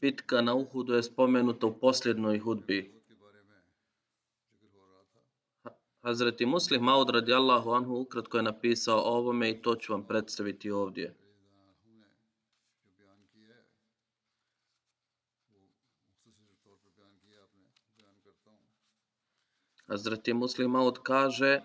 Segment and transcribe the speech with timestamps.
[0.00, 3.00] Bitka na Uhudu je spomenuta u posljednoj hudbi.
[6.02, 10.70] Hazreti Muslim Maud radijallahu anhu ukratko je napisao o ovome i to ću vam predstaviti
[10.70, 11.14] ovdje.
[19.86, 21.60] Hazreti Muslim Maud kaže,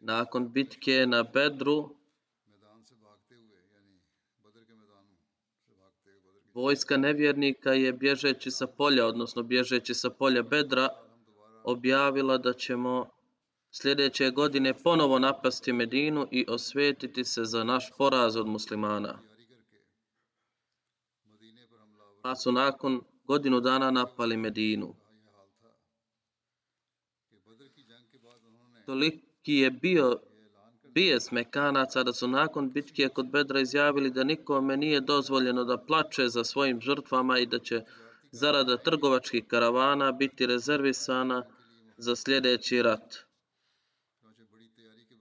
[0.00, 1.99] nakon bitke na Bedru,
[6.54, 10.88] vojska nevjernika je bježeći sa polja, odnosno bježeći sa polja Bedra,
[11.64, 13.10] objavila da ćemo
[13.70, 19.18] sljedeće godine ponovo napasti Medinu i osvetiti se za naš poraz od muslimana.
[22.22, 24.94] Pa su nakon godinu dana napali Medinu.
[28.86, 30.20] Toliki je bio
[30.94, 36.28] bijes Mekanaca da su nakon bitke kod Bedra izjavili da nikome nije dozvoljeno da plače
[36.28, 37.84] za svojim žrtvama i da će
[38.32, 41.44] zarada trgovačkih karavana biti rezervisana
[41.96, 43.16] za sljedeći rat.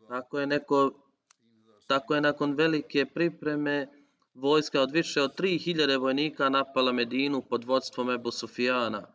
[0.07, 0.91] Tako je, neko,
[1.88, 3.88] tako je nakon velike pripreme
[4.34, 9.07] vojska od više od 3000 vojnika napala Medinu pod vodstvom Ebu Sufijana.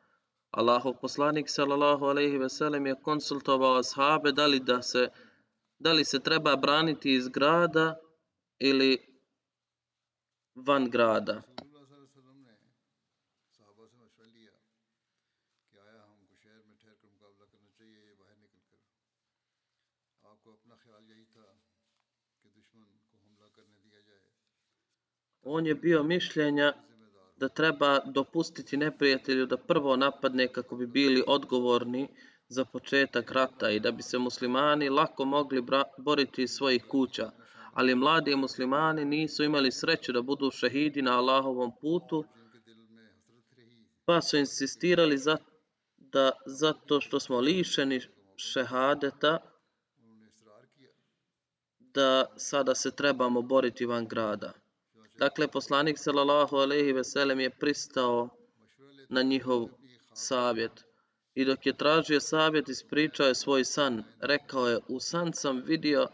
[0.51, 5.09] Allahov poslanik sallallahu alejhi ve sellem je konsultovao ashabe da li da se
[5.79, 7.97] da li se treba braniti iz grada
[8.59, 8.99] ili
[10.55, 11.43] van grada.
[25.47, 26.73] On je bio mišljenja
[27.37, 32.09] da treba dopustiti neprijatelju da prvo napadne kako bi bili odgovorni
[32.55, 35.63] za početak rata i da bi se muslimani lako mogli
[35.99, 37.31] boriti iz svojih kuća.
[37.73, 42.25] Ali mladi muslimani nisu imali sreću da budu šehidi na Allahovom putu,
[44.05, 45.37] pa su insistirali za,
[45.97, 48.01] da zato što smo lišeni
[48.37, 49.39] šehadeta,
[51.79, 54.53] da sada se trebamo boriti van grada.
[55.19, 58.29] Dakle, poslanik sallallahu alejhi ve sellem je pristao
[59.09, 59.69] na njihov
[60.13, 60.85] savjet.
[61.35, 64.03] I dok je tražio savjet, ispričao je svoj san.
[64.21, 66.09] Rekao je, u san sam vidio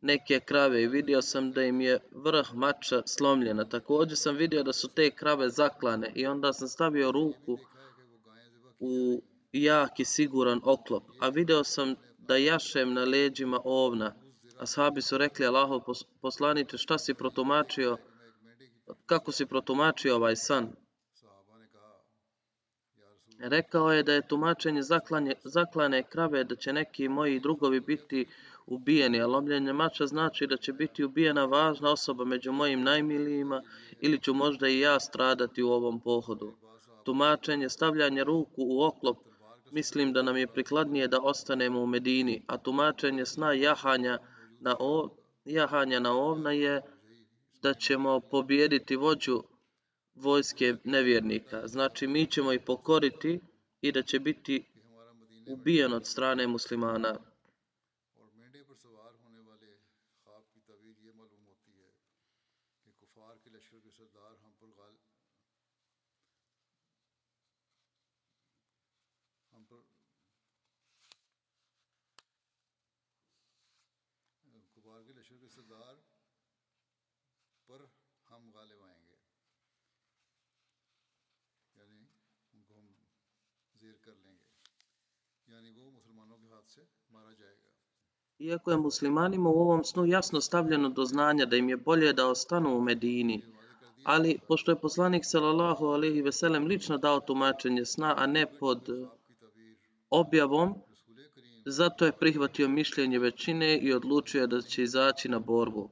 [0.00, 3.64] neke krave i vidio sam da im je vrh mača slomljena.
[3.64, 7.58] Također sam vidio da su te krave zaklane i onda sam stavio ruku
[8.78, 9.22] u
[9.52, 11.02] jak i siguran oklop.
[11.20, 14.14] A video sam da jašem na leđima ovna.
[14.58, 15.80] Ashabi su rekli, Allahov
[16.20, 17.96] poslaniče, šta si protumačio?
[19.06, 20.72] Kako si protumačio ovaj san?
[23.38, 28.26] Rekao je da je tumačenje zaklanje, zaklane krave da će neki moji drugovi biti
[28.66, 33.62] ubijeni, a lomljenje mača znači da će biti ubijena važna osoba među mojim najmilijima
[34.00, 36.54] ili ću možda i ja stradati u ovom pohodu.
[37.04, 39.18] Tumačenje stavljanje ruku u oklop
[39.70, 44.18] mislim da nam je prikladnije da ostanemo u Medini, a tumačenje sna jahanja
[44.60, 46.82] na, o, jahanja na ovna je
[47.62, 49.42] da ćemo pobijediti vođu
[50.16, 51.66] vojske nevjernika.
[51.68, 53.40] Znači, mi ćemo ih pokoriti
[53.80, 54.64] i da će biti
[55.46, 57.18] ubijen od strane muslimana.
[75.40, 75.94] کے سردار
[77.68, 77.80] پر
[78.30, 79.05] ہم غالب آئیں گے
[88.38, 92.26] Iako je muslimanima u ovom snu jasno stavljeno do znanja da im je bolje da
[92.28, 93.42] ostanu u Medini,
[94.04, 98.88] ali pošto je poslanik sallallahu alejhi ve sellem lično dao tumačenje sna, a ne pod
[100.10, 100.74] objavom,
[101.66, 105.90] zato je prihvatio mišljenje većine i odlučio da će izaći na borbu.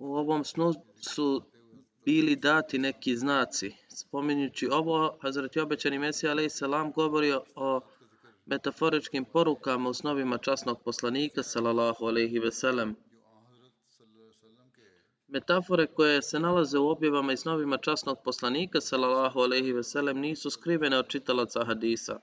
[0.00, 1.42] U ovom snu su
[2.04, 3.72] bili dati neki znaci.
[3.88, 7.80] Spominjući ovo, Hazreti obećani Mesija alaih salam govori o
[8.46, 12.96] metaforičkim porukama u snovima časnog poslanika sallallahu alaihi ve sellem.
[15.28, 20.50] Metafore koje se nalaze u objevama i snovima časnog poslanika sallallahu alaihi ve sellem nisu
[20.50, 22.20] skrivene od čitalaca hadisa.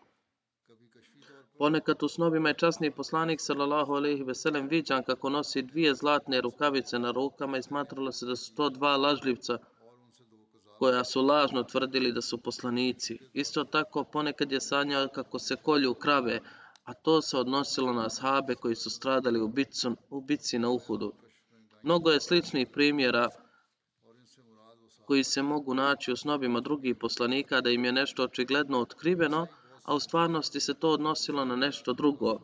[1.58, 6.42] Ponekad u snovima je časni poslanik sallallahu alejhi ve sellem viđan kako nosi dvije zlatne
[6.42, 9.58] rukavice na rukama i smatralo se da su to dva lažljivca
[10.80, 13.18] koja su lažno tvrdili da su poslanici.
[13.34, 16.40] Isto tako ponekad je sanjao kako se kolju krave,
[16.84, 21.14] a to se odnosilo na sahabe koji su stradali u bitci, u bitci na Uhudu.
[21.84, 23.30] Mnogo je sličnih primjera
[25.06, 29.48] koji se mogu naći u snovima drugih poslanika da im je nešto očigledno otkriveno,
[29.88, 32.40] a u stvarnosti se to odnosilo na nešto drugo.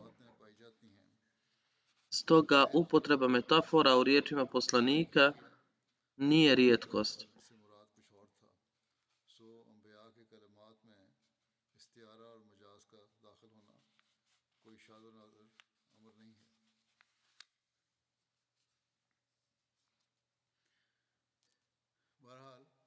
[2.10, 5.32] Stoga upotreba metafora u riječima poslanika
[6.16, 7.26] nije rijetkost.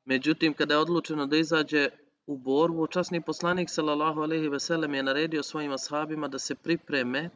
[0.06, 1.90] Međutim, kada je odlučeno da izađe
[2.28, 7.30] u borbu, časni poslanik sallallahu alejhi ve sellem je naredio svojim ashabima da se pripreme,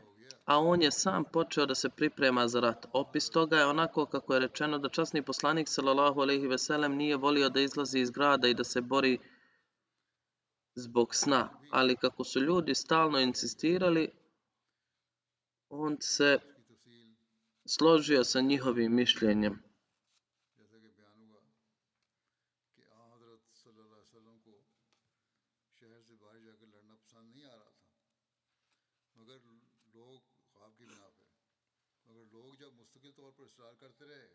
[0.46, 2.86] a on je sam počeo da se priprema za rat.
[2.94, 7.18] Opis toga je onako kako je rečeno da časni poslanik sallallahu alejhi ve sellem nije
[7.18, 9.20] volio da izlazi iz grada i da se bori
[10.76, 14.10] zbog sna, ali kako su ljudi stalno insistirali,
[15.70, 16.40] on se
[17.66, 19.71] složio sa njihovim mišljenjem.
[33.62, 34.28] اصرار کرتے رہے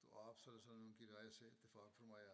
[0.00, 2.32] تو آپ صلی اللہ علیہ وسلم کی رائے سے اتفاق فرمایا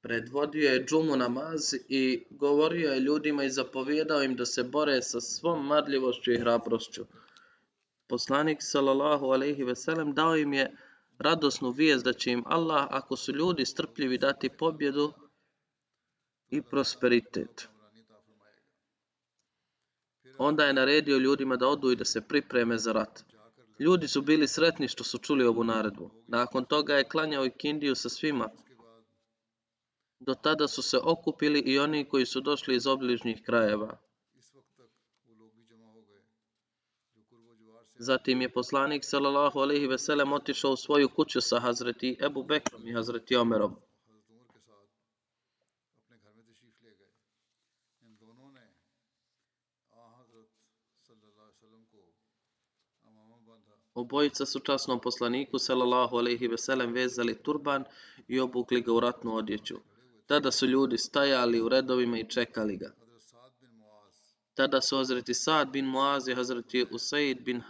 [0.00, 2.02] Predvodio je džumu namaz i
[2.42, 7.06] govorio je ljudima i zapovjedao im da se bore sa svom marljivošću i hrabrošću.
[8.06, 10.70] Poslanik sallallahu alejhi ve sellem dao im je
[11.18, 15.12] radosnu vijest da će im Allah, ako su ljudi strpljivi, dati pobjedu
[16.50, 17.68] i prosperitet
[20.44, 23.24] onda je naredio ljudima da odu i da se pripreme za rat.
[23.78, 26.10] Ljudi su bili sretni što su čuli ovu naredbu.
[26.26, 28.48] Nakon toga je klanjao i Kindiju sa svima.
[30.20, 33.98] Do tada su se okupili i oni koji su došli iz obližnjih krajeva.
[37.98, 42.88] Zatim je poslanik sallallahu alejhi ve sellem otišao u svoju kuću sa Hazreti Ebu Bekrom
[42.88, 43.76] i Hazreti Omerom.
[53.94, 57.84] Obojica su časnom poslaniku sallallahu alejhi ve sellem vezali turban
[58.28, 59.76] i obukli ga u ratnu odjeću.
[60.26, 62.92] Tada su ljudi stajali u redovima i čekali ga.
[64.54, 67.62] Tada su Hazreti Sad bin Muaz i Hazreti Usaid bin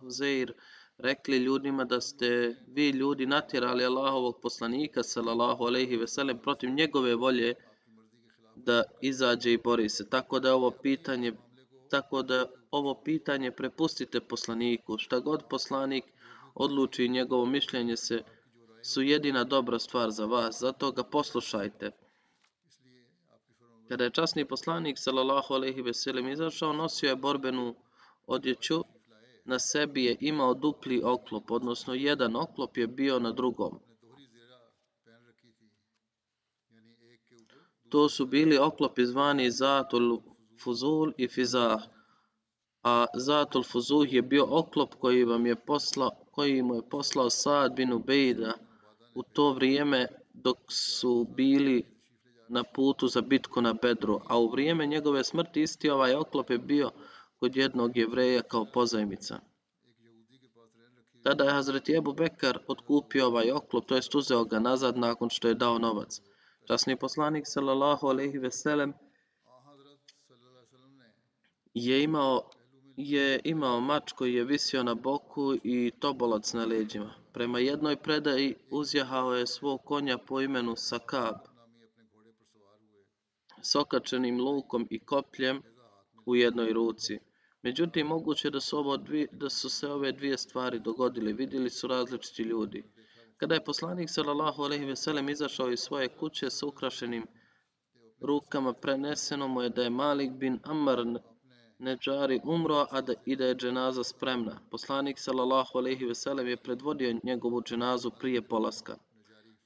[0.00, 0.52] Huzair
[0.98, 7.14] rekli ljudima da ste vi ljudi natjerali Allahovog poslanika sallallahu alejhi ve sellem protiv njegove
[7.14, 7.54] volje
[8.56, 10.08] da izađe i bori se.
[10.10, 11.32] Tako da ovo pitanje
[11.90, 12.46] tako da
[12.78, 14.98] ovo pitanje prepustite poslaniku.
[14.98, 16.04] Šta god poslanik
[16.54, 18.22] odluči njegovo mišljenje se
[18.82, 20.60] su jedina dobra stvar za vas.
[20.60, 21.90] Zato ga poslušajte.
[23.88, 27.74] Kada je časni poslanik sallallahu alejhi ve sellem izašao, nosio je borbenu
[28.26, 28.84] odjeću.
[29.44, 33.80] Na sebi je imao dupli oklop, odnosno jedan oklop je bio na drugom.
[37.88, 40.20] To su bili oklopi zvani Zatul
[40.62, 41.93] Fuzul i Fizah
[42.84, 47.74] a Zatul Fuzuh je bio oklop koji vam je poslao koji mu je poslao Saad
[47.74, 48.52] bin Ubejda
[49.14, 51.84] u to vrijeme dok su bili
[52.48, 56.58] na putu za bitku na Bedru, a u vrijeme njegove smrti isti ovaj oklop je
[56.58, 56.90] bio
[57.40, 59.40] kod jednog jevreja kao pozajmica.
[61.22, 65.48] Tada je Hazreti Ebu Bekar otkupio ovaj oklop, to jest uzeo ga nazad nakon što
[65.48, 66.20] je dao novac.
[66.66, 68.92] Časni poslanik, sallallahu alaihi veselem,
[71.74, 72.50] je imao
[72.96, 77.14] je imao mač koji je visio na boku i tobolac na leđima.
[77.32, 81.34] Prema jednoj predaji uzjahao je svog konja po imenu Sakab.
[83.62, 85.62] S okačenim lukom i kopljem
[86.26, 87.18] u jednoj ruci.
[87.62, 88.96] Međutim, moguće da su, ovo
[89.32, 91.32] da su se ove dvije stvari dogodili.
[91.32, 92.84] Vidjeli su različiti ljudi.
[93.36, 97.26] Kada je poslanik sallallahu alejhi ve sellem izašao iz svoje kuće sa ukrašenim
[98.20, 101.18] rukama, preneseno mu je da je Malik bin Amr
[101.78, 104.60] Neđari umro, a da je dženaza spremna.
[104.70, 108.96] Poslanik sallallahu alaihi ve sellem je predvodio njegovu dženazu prije polaska.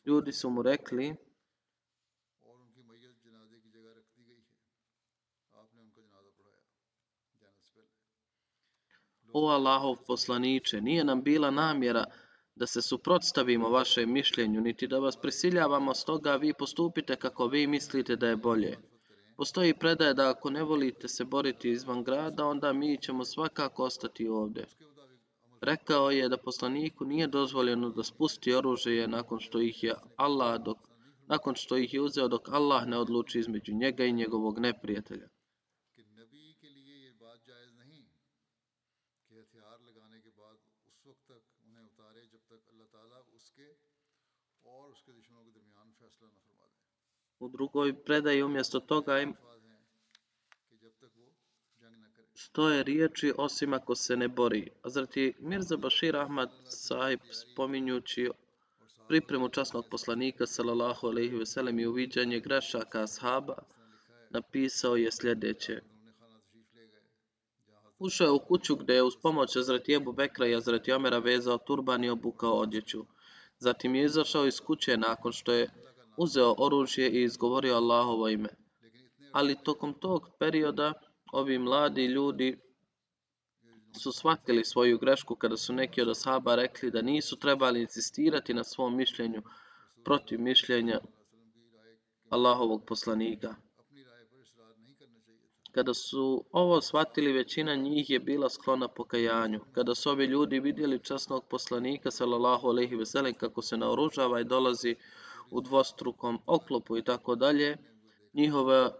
[0.05, 1.17] Ljudi su mu rekli,
[9.33, 12.05] O Allahov poslaniče, nije nam bila namjera
[12.55, 18.17] da se suprotstavimo vašem mišljenju, niti da vas prisiljavamo stoga vi postupite kako vi mislite
[18.17, 18.79] da je bolje
[19.38, 24.28] postoji predaje da ako ne volite se boriti izvan grada, onda mi ćemo svakako ostati
[24.28, 24.66] ovdje.
[25.61, 30.78] Rekao je da poslaniku nije dozvoljeno da spusti oružje nakon što ih je Allah dok,
[31.26, 35.28] nakon što ih je uzeo dok Allah ne odluči između njega i njegovog neprijatelja.
[44.71, 46.58] اور اس کے دشمنوں کے درمیان فیصلہ نہ
[47.40, 49.35] u drugoj predaji umjesto toga im
[52.35, 54.71] stoje riječi osim ako se ne bori.
[54.83, 58.30] A zrati Mirza Bashir Ahmad sahib spominjući
[59.09, 63.59] pripremu časnog poslanika sallallahu alaihi ve sellem i uviđanje grešaka ashaba
[64.30, 65.83] napisao je sljedeće.
[67.99, 71.59] Ušao je u kuću gdje je uz pomoć Azrati Ebu Bekra i Azrati Omera vezao
[71.59, 73.04] turban i obukao odjeću.
[73.59, 75.71] Zatim je izašao iz kuće nakon što je
[76.18, 78.48] uzeo oružje i izgovorio Allahovo ime.
[79.32, 80.92] Ali tokom tog perioda
[81.32, 82.58] ovi mladi ljudi
[83.98, 88.64] su shvatili svoju grešku kada su neki od osaba rekli da nisu trebali insistirati na
[88.64, 89.42] svom mišljenju
[90.04, 91.00] protiv mišljenja
[92.30, 93.54] Allahovog poslanika.
[95.72, 99.60] Kada su ovo shvatili, većina njih je bila sklona pokajanju.
[99.72, 104.96] Kada su ovi ljudi vidjeli časnog poslanika, sallallahu alaihi veselem, kako se naoružava i dolazi
[105.50, 107.76] u dvostrukom oklopu i tako dalje,
[108.35, 108.93] njihova,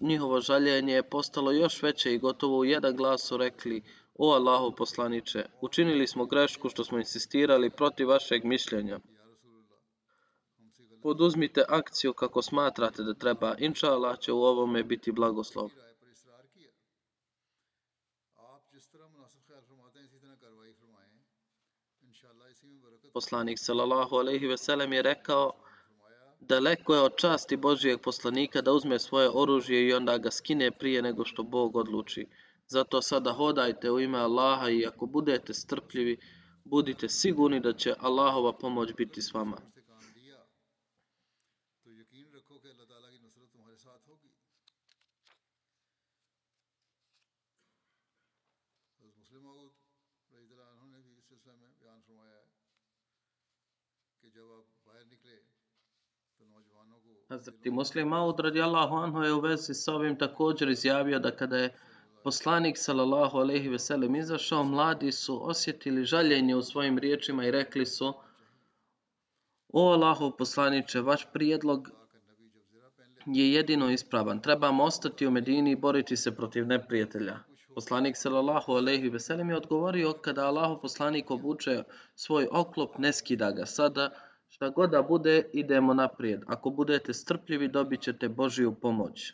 [0.00, 3.82] njihovo žaljenje je postalo još veće i gotovo u jedan glas su rekli
[4.20, 9.00] O Allahu poslaniče, učinili smo grešku što smo insistirali protiv vašeg mišljenja.
[11.02, 13.54] Poduzmite akciju kako smatrate da treba.
[13.58, 15.70] Inša Allah će u ovome biti blagoslov.
[23.12, 25.52] Poslanik sallallahu alejhi ve sellem je rekao
[26.48, 31.02] daleko je od časti Božijeg poslanika da uzme svoje oružje i onda ga skine prije
[31.02, 32.26] nego što Bog odluči.
[32.66, 36.18] Zato sada hodajte u ime Allaha i ako budete strpljivi,
[36.64, 39.56] budite sigurni da će Allahova pomoć biti s vama.
[54.34, 54.77] جب آپ
[57.28, 61.74] Hazreti Muslim Maud radijallahu anhu je u vezi s ovim također izjavio da kada je
[62.24, 67.86] poslanik sallallahu alejhi ve sellem izašao, mladi su osjetili žaljenje u svojim riječima i rekli
[67.86, 68.14] su
[69.72, 71.90] O Allahov poslaniče, vaš prijedlog
[73.26, 74.40] je jedino ispravan.
[74.42, 77.38] Trebamo ostati u Medini i boriti se protiv neprijatelja.
[77.74, 81.82] Poslanik sallallahu alejhi ve sellem je odgovorio kada Allahov poslanik obuče
[82.14, 83.66] svoj oklop, ne skida ga.
[83.66, 84.10] Sada
[84.58, 86.40] Šta god da bude, idemo naprijed.
[86.46, 89.32] Ako budete strpljivi, dobit ćete Božiju pomoć.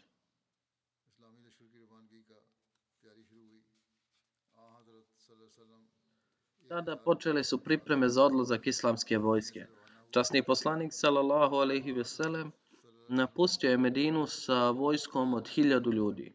[6.69, 9.67] Tada počele su pripreme za odlazak islamske vojske.
[10.11, 12.53] Časni poslanik, salallahu alaihi veselem,
[13.09, 16.33] napustio je Medinu sa vojskom od hiljadu ljudi.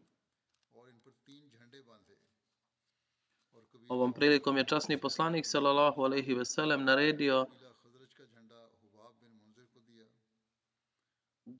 [3.88, 7.46] Ovom prilikom je časni poslanik, salallahu alaihi veselem, naredio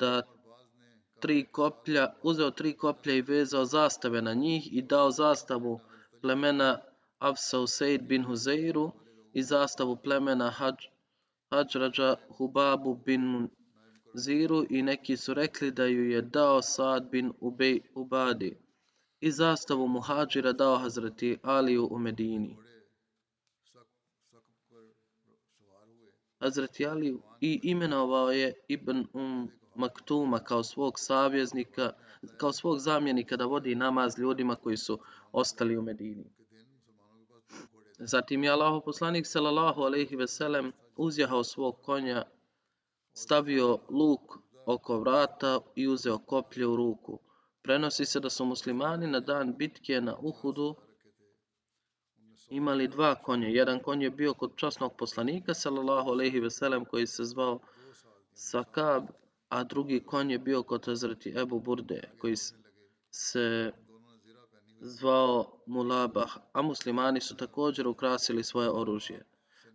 [0.00, 0.23] da
[1.21, 5.80] tri koplja, uzeo tri koplja i vezao zastave na njih i dao zastavu
[6.23, 6.78] plemena
[7.19, 8.92] Afsa Usaid bin Huzeiru
[9.33, 10.85] i zastavu plemena Hadž,
[11.50, 13.49] Hadžrađa Hubabu bin
[14.14, 18.57] Ziru i neki su rekli da ju je dao Saad bin Ubej Ubadi
[19.21, 22.57] i zastavu Muhađira dao Hazreti Aliju u Medini.
[26.40, 31.93] Hazreti Aliju i imenovao je Ibn Um Maktuma kao svog savjeznika,
[32.37, 34.99] kao svog zamjenika da vodi namaz ljudima koji su
[35.33, 36.25] ostali u Medini.
[37.99, 42.23] Zatim je Allah poslanik sallallahu alejhi ve sellem uzjahao svog konja,
[43.12, 47.19] stavio luk oko vrata i uzeo koplje u ruku.
[47.62, 50.77] Prenosi se da su muslimani na dan bitke na Uhudu
[52.49, 53.49] imali dva konja.
[53.49, 57.61] Jedan konj je bio kod časnog poslanika sallallahu alejhi ve sellem koji se zvao
[58.35, 59.05] Sakab,
[59.50, 62.37] a drugi konj je bio kod Hazreti Ebu Burde koji
[63.11, 63.73] se
[64.80, 69.26] zvao Mulabah, a muslimani su također ukrasili svoje oružje.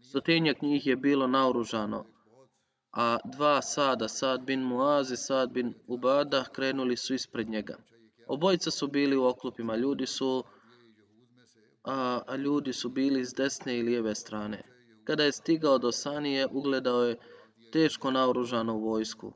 [0.10, 2.06] Stotinjak njih je bilo naoružano,
[2.92, 7.78] a dva sada, Sad bin Muaz i Sad bin Ubada, krenuli su ispred njega.
[8.28, 10.44] Obojica su bili u oklopima, ljudi su,
[11.84, 14.64] a, a ljudi su bili s desne i lijeve strane.
[15.04, 17.18] Kada je stigao do Sanije, ugledao je
[17.72, 19.34] teško naoružanu vojsku.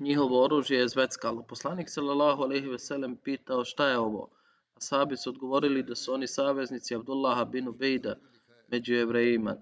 [0.00, 1.42] Njihovo oružje je zveckalo.
[1.42, 4.28] Poslanik sallallahu alejhi ve sellem pitao šta je ovo?
[4.74, 8.16] Asabi su odgovorili da su oni saveznici Abdullaha bin Ubejda
[8.68, 9.56] među jevrejima.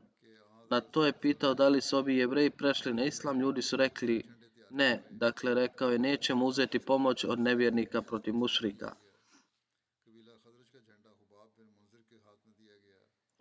[0.70, 4.22] Na to je pitao da li su ovi jevreji prešli na islam, ljudi su rekli
[4.70, 5.02] ne.
[5.10, 8.94] Dakle, rekao je nećemo uzeti pomoć od nevjernika protiv mušrika.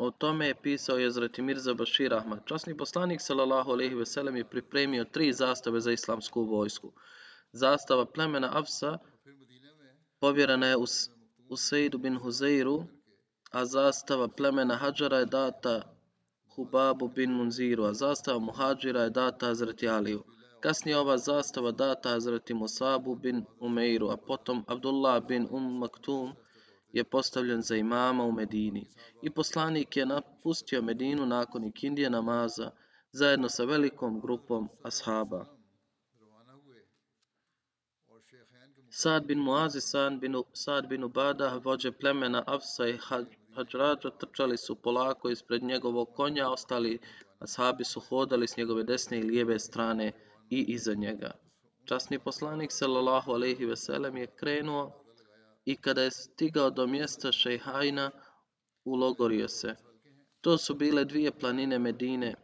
[0.03, 2.39] O tome je pisao Jezreti Mirza Bashir Ahmad.
[2.45, 6.91] Časni poslanik sallallahu alejhi ve sellem je pripremio tri zastave za islamsku vojsku.
[7.53, 8.97] Zastava plemena Afsa
[10.19, 10.77] povjerena je
[11.49, 12.83] Useidu bin Huzeiru,
[13.51, 15.81] a zastava plemena Hadžara je data
[16.55, 20.23] Hubabu bin Munziru, a zastava Muhađira je data Hazreti Aliju.
[20.59, 26.33] Kasnije ova zastava data Hazreti Musabu bin Umeiru, a potom Abdullah bin Um Maktum
[26.93, 28.87] je postavljen za imama u Medini.
[29.21, 32.71] I poslanik je napustio Medinu nakon ikindije namaza
[33.11, 35.45] zajedno sa velikom grupom ashaba.
[38.89, 42.97] Sad bin Muazi, Sad bin, Sad bin Ubada, vođe plemena Afsa i
[43.55, 46.99] Hadžrađa, trčali su polako ispred njegovog konja, ostali
[47.39, 50.11] ashabi su hodali s njegove desne i lijeve strane
[50.49, 51.31] i iza njega.
[51.85, 55.02] Časni poslanik, sallallahu alaihi veselem, je krenuo
[55.65, 58.11] i kada je stigao do mjesta Šejhajna,
[58.85, 59.75] ulogorio se.
[60.41, 62.35] To su bile dvije planine Medine.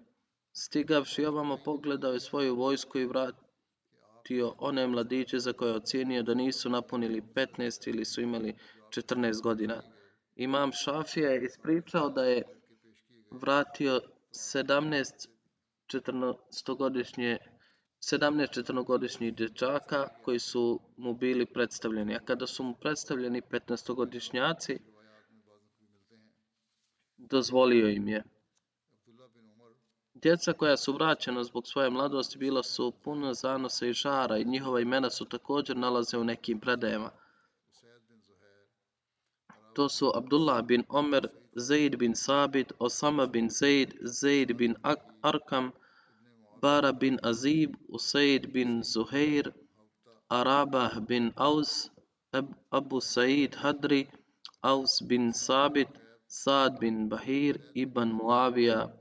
[0.54, 6.70] Stigavši ovamo, pogledao je svoju vojsku i vratio one mladiće za koje ocjenio da nisu
[6.70, 8.56] napunili 15 ili su imali
[8.90, 9.82] 14 godina.
[10.36, 12.44] Imam Šafija je ispričao da je
[13.32, 14.02] vratio
[14.32, 15.28] 17
[15.88, 17.38] 14-godišnje
[18.02, 22.16] 17-14-godišnjih dječaka koji su mu bili predstavljeni.
[22.16, 24.80] A kada su mu predstavljeni 15-godišnjaci,
[27.18, 28.24] dozvolio im je.
[30.14, 34.80] Djeca koja su vraćena zbog svoje mladosti bila su puna zanosa i žara i njihova
[34.80, 37.12] imena su također nalaze u nekim predajama.
[39.74, 44.76] To su Abdullah bin Omer, Zaid bin Sabit, Osama bin Zaid, Zaid bin
[45.22, 45.72] Arkam,
[46.62, 49.54] Bara bin Azib, Usaid bin Zuhair,
[50.30, 51.89] Arabah bin Aus,
[52.72, 54.08] Abu Said Hadri,
[54.62, 55.89] Aus bin Sabit,
[56.28, 58.91] Sad bin Bahir, Ibn Muavija,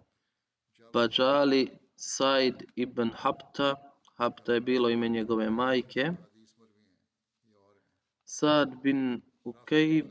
[0.93, 3.77] Bajali Said ibn Hapta,
[4.19, 6.17] Hapta je bilo ime njegove majke,
[8.25, 10.07] Sad bin Ukejb,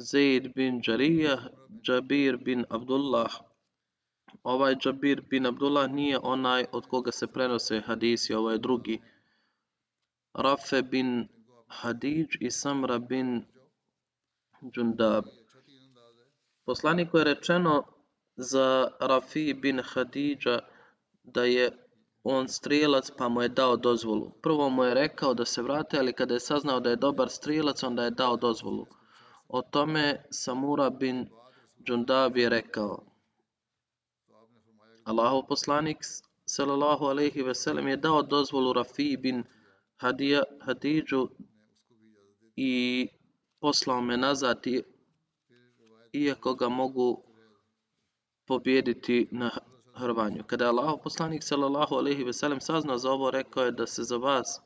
[0.00, 1.50] Zaid bin Jarija,
[1.82, 3.45] Jabir bin Abdullah.
[4.42, 9.02] Ovaj Jabir bin Abdullah nije onaj od koga se prenose hadisi, ovo je drugi.
[10.34, 11.28] Rafe bin
[11.68, 13.44] Hadidž i Samra bin
[14.72, 15.24] Džundab.
[16.64, 17.84] Poslaniku je rečeno
[18.36, 20.58] za Rafi bin Hadidža
[21.24, 21.70] da je
[22.24, 24.30] on strijelac pa mu je dao dozvolu.
[24.42, 27.82] Prvo mu je rekao da se vrate, ali kada je saznao da je dobar strijelac,
[27.82, 28.86] onda je dao dozvolu.
[29.48, 31.28] O tome Samura bin
[31.84, 33.15] Džundab je rekao.
[35.06, 35.98] Allahov poslanik
[36.46, 39.44] sallallahu alejhi ve sellem je dao dozvolu Rafi bin
[39.96, 41.28] Hadija, Hadidžu
[42.56, 42.72] i
[43.60, 44.82] poslao me nazad i,
[46.12, 47.22] iako ga mogu
[48.46, 49.50] pobijediti na
[49.94, 50.44] hrvanju.
[50.46, 54.02] Kada je Allahov poslanik sallallahu alejhi ve sellem saznao za ovo, rekao je da se
[54.02, 54.60] za vas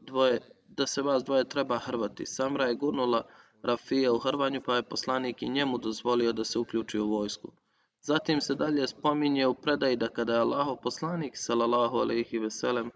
[0.00, 2.26] dvoje da se vas dvoje treba hrvati.
[2.26, 3.22] Samra je gurnula
[3.62, 7.52] Rafija u hrvanju, pa je poslanik i njemu dozvolio da se uključi u vojsku.
[8.08, 12.90] Zatim se dalje spominje u predaji da kada je Allaho poslanik sallallahu alejhi ve sellem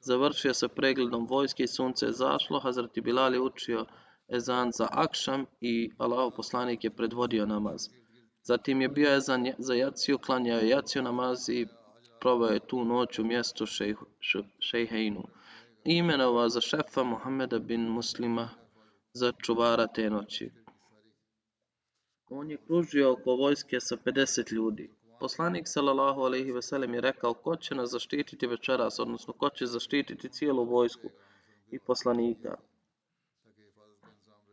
[0.00, 3.86] završio sa pregledom vojske i sunce je zašlo, Hazreti Bilal je učio
[4.28, 7.88] ezan za akšam i Allaho poslanik je predvodio namaz.
[8.42, 11.66] Zatim je bio ezan za jaciju, klanjao je jaciju namaz i
[12.20, 13.66] provao je tu noć u mjestu
[14.60, 15.22] Šejheinu.
[15.22, 15.32] š-
[15.84, 18.48] imenovao za šefa Muhammeda bin Muslima
[19.14, 20.61] za čuvara te noći.
[22.34, 24.90] On je kružio oko vojske sa 50 ljudi.
[25.20, 29.66] Poslanik sallallahu alejhi ve sellem je rekao ko će nas zaštititi večeras, odnosno ko će
[29.66, 31.10] zaštititi cijelu vojsku
[31.70, 32.56] i poslanika.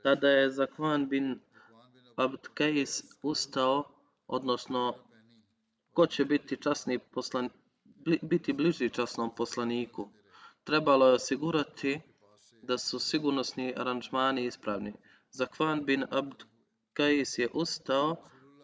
[0.04, 1.40] Tada je Zakvan bin
[2.16, 3.84] Abd Kais ustao,
[4.28, 4.94] odnosno
[5.94, 7.50] ko će biti časni poslan,
[7.86, 10.10] bli- biti bliži časnom poslaniku.
[10.64, 12.02] Trebalo je osigurati
[12.62, 14.94] da su sigurnosni aranžmani ispravni.
[15.32, 16.44] Zakvan bin Abd
[16.94, 18.16] Kajis je ustao,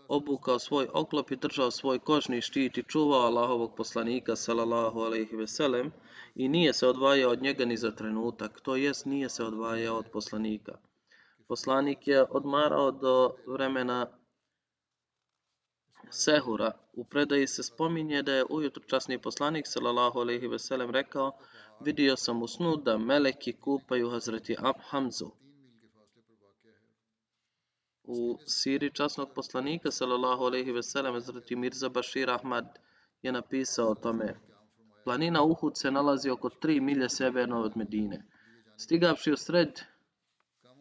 [0.08, 5.48] obukao svoj oklop i držao svoj kožni štit i čuvao Allahovog poslanika sallallahu alejhi ve
[5.48, 5.92] sellem
[6.36, 10.06] i nije se odvajao od njega ni za trenutak, to jest nije se odvajao od
[10.14, 10.78] poslanika.
[11.48, 14.08] Poslanik je odmarao do vremena
[16.10, 16.72] Sehura.
[16.94, 21.32] U predaji se spominje da je ujutro časni poslanik sallallahu alejhi ve sellem rekao:
[21.80, 24.56] "Vidio sam u snu da meleki kupaju Hazreti
[24.90, 25.32] Hamzu."
[28.08, 32.80] U siri časnog poslanika sallallahu alejhi ve sellem zrati Mirza Bashir Ahmad
[33.22, 34.36] je napisao o tome.
[35.04, 38.26] Planina Uhud se nalazi oko 3 milje severno od Medine.
[38.78, 39.82] Stigavši u sred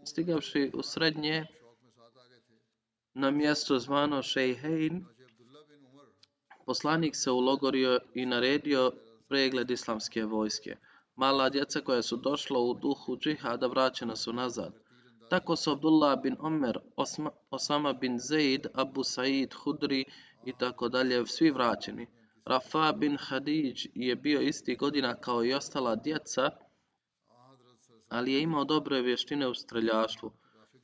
[0.05, 1.47] stigavši u srednje
[3.15, 5.05] na mjesto zvano Šejhein,
[6.67, 8.93] poslanik se ulogorio i naredio
[9.29, 10.77] pregled islamske vojske.
[11.17, 14.84] Mala djeca koja su došla u duhu džihada vraćena su nazad.
[15.29, 20.05] Tako su Abdullah bin Omer, Osma, Osama bin Zaid, Abu Said, Hudri
[20.45, 22.07] i tako dalje, svi vraćeni.
[22.45, 26.51] Rafa bin Hadidž je bio isti godina kao i ostala djeca,
[28.09, 30.33] ali je imao dobre vještine u streljaštvu.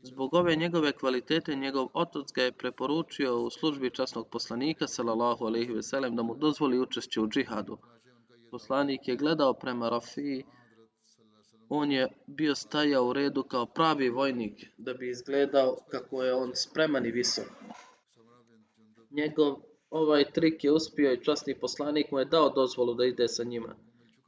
[0.02, 5.72] Zbog ove njegove kvalitete, njegov otac ga je preporučio u službi časnog poslanika, sallallahu alejhi
[5.72, 7.78] ve sellem, da mu dozvoli učešće u džihadu.
[8.50, 10.44] Poslanik je gledao prema Rafiji,
[11.72, 16.50] on je bio stajao u redu kao pravi vojnik, da bi izgledao kako je on
[16.54, 17.46] spreman i visok.
[19.10, 19.56] Njegov
[19.90, 23.76] ovaj trik je uspio i časni poslanik mu je dao dozvolu da ide sa njima.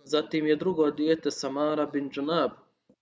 [0.05, 2.51] Zatim je drugo dijete Samara bin Džunab,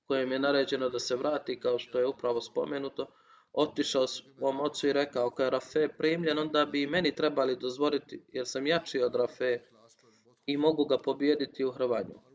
[0.06, 3.06] kojem je naređeno da se vrati, kao što je upravo spomenuto,
[3.52, 8.22] otišao svom ocu i rekao, kao je Rafe primljen, onda bi i meni trebali dozvoliti,
[8.32, 9.60] jer sam jači od Rafe
[10.46, 12.29] i mogu ga pobijediti u hrvanju.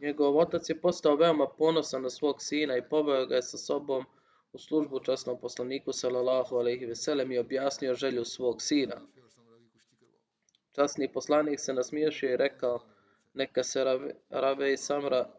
[0.00, 4.04] Njegov otac je postao veoma ponosan na svog sina i poveo ga je sa sobom
[4.52, 9.00] u službu časnom poslaniku sallallahu alejhi ve sellem i objasnio želju svog sina.
[10.72, 12.80] Časni poslanik se nasmiješio i rekao:
[13.34, 15.30] Neka se Rave, Rave i Samra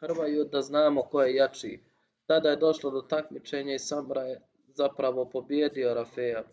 [0.00, 1.80] hrvaju da znamo ko je jači.
[2.26, 6.44] Tada je došlo do takmičenja i Samra je zapravo pobjedio Rafeja.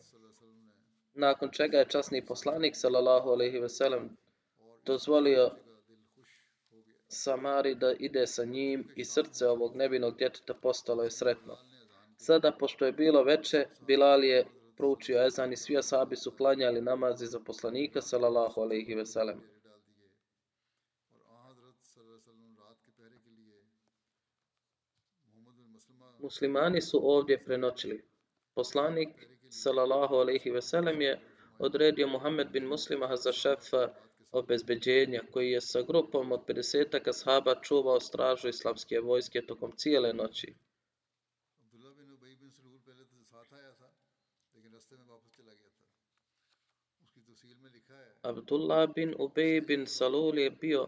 [1.13, 4.17] Nakon čega je časni poslanik sallallahu alejhi ve sellem
[4.85, 5.51] dozvolio
[7.15, 11.57] Samari da ide sa njim i srce ovog nevinog djeteta postalo je sretno.
[12.17, 14.45] Sada, pošto je bilo veče, Bilal je
[14.77, 19.41] proučio ezan i svi asabi su klanjali namazi za poslanika, sallallahu alaihi ve sellem.
[26.19, 28.05] Muslimani su ovdje prenoćili.
[28.55, 29.09] Poslanik,
[29.49, 31.19] sallallahu alaihi ve sellem, je
[31.59, 33.93] odredio Muhammed bin Muslima za šefa
[34.35, 40.55] obezbeđenja, koji je sa grupom od 50 ashaba čuvao stražu islamske vojske tokom cijele noći.
[48.21, 50.87] Abdullah bin Ubej bin Salul je bio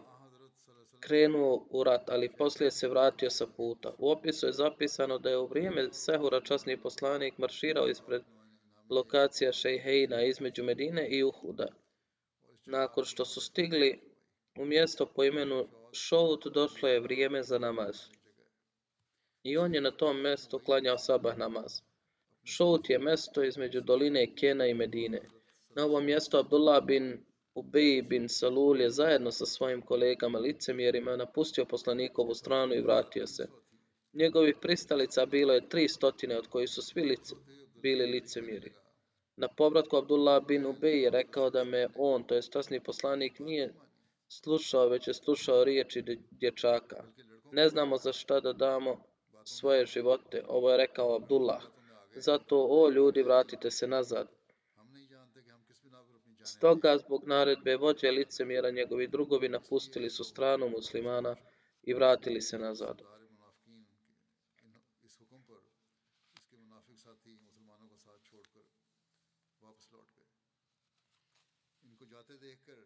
[1.00, 3.94] krenuo u rat, ali poslije se vratio sa puta.
[3.98, 8.22] U opisu je zapisano da je u vrijeme Sehura časni poslanik marširao ispred
[8.90, 11.68] lokacija Šejhejna između Medine i Uhuda.
[12.70, 14.00] Nakon što su stigli
[14.58, 17.96] u mjesto po imenu Šout, došlo je vrijeme za namaz.
[19.42, 21.80] I on je na tom mjestu klanjao sabah namaz.
[22.44, 25.20] Šout je mjesto između doline Kena i Medine.
[25.76, 31.64] Na ovom mjestu Abdullah bin Ubej bin Salul je zajedno sa svojim kolegama licemjerima napustio
[31.64, 33.48] poslanikovu stranu i vratio se.
[34.12, 37.34] Njegovih pristalica bilo je tri stotine, od kojih su svi lice,
[37.74, 38.72] bili licemjeri.
[39.40, 43.74] Na povratku Abdullah bin Ubej je rekao da me on, to je časni poslanik, nije
[44.28, 47.04] slušao, već je slušao riječi dječaka.
[47.52, 49.04] Ne znamo za šta da damo
[49.44, 51.62] svoje živote, ovo je rekao Abdullah.
[52.14, 54.28] Zato, o ljudi, vratite se nazad.
[56.44, 61.36] Stoga, zbog naredbe vođe licemjera, njegovi drugovi napustili su stranu muslimana
[61.82, 63.02] i vratili se nazad.
[69.62, 70.26] واپس لوٹ گئے
[71.82, 72.80] ان کو جاتے دیکھ کر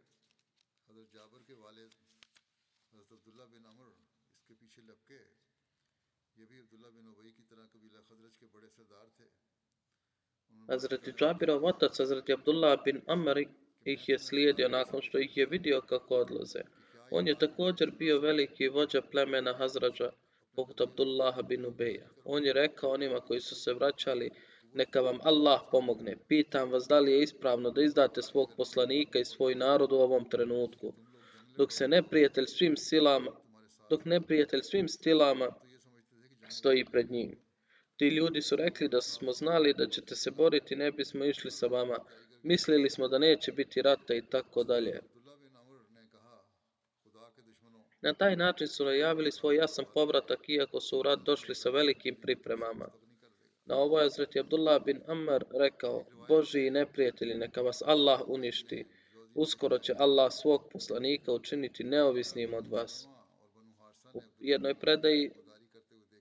[0.89, 1.95] حضرت جابر کے والد
[2.93, 5.23] حضرت عبداللہ بن عمر اس کے پیچھے لپکے
[6.37, 9.29] یہ بھی عبداللہ بن عبی کی طرح قبیلہ خضرج کے بڑے سردار تھے
[10.69, 13.43] حضرت جابر و وطاق حضرت عبداللہ بن عمر
[13.87, 16.61] ih je slijedio nakon što ih je vidio kako odlaze.
[17.11, 20.11] On je također bio veliki vođa plemena Hazrađa
[20.57, 22.09] poput Abdullaha bin Ubeja.
[22.25, 24.31] On je rekao onima koji su se vraćali,
[24.75, 26.17] neka vam Allah pomogne.
[26.29, 30.29] Pitam vas da li je ispravno da izdate svog poslanika i svoj narod u ovom
[30.31, 30.93] trenutku,
[31.57, 33.33] dok se neprijatelj svim silama,
[33.91, 35.49] dok neprijatelj svim stilama
[36.49, 37.39] stoji pred njim.
[37.97, 41.67] Ti ljudi su rekli da smo znali da ćete se boriti, ne bismo išli sa
[41.67, 41.99] vama.
[42.43, 45.01] Mislili smo da neće biti rata i tako dalje.
[48.03, 52.17] Na taj način su najavili svoj jasan povratak, iako su u rat došli sa velikim
[52.23, 52.89] pripremama.
[53.65, 58.85] Na ovo je Zreti Abdullah bin Amr rekao, Boži neprijatelji, neka vas Allah uništi.
[59.35, 63.09] Uskoro će Allah svog poslanika učiniti neovisnim od vas.
[64.15, 65.31] U jednoj predaji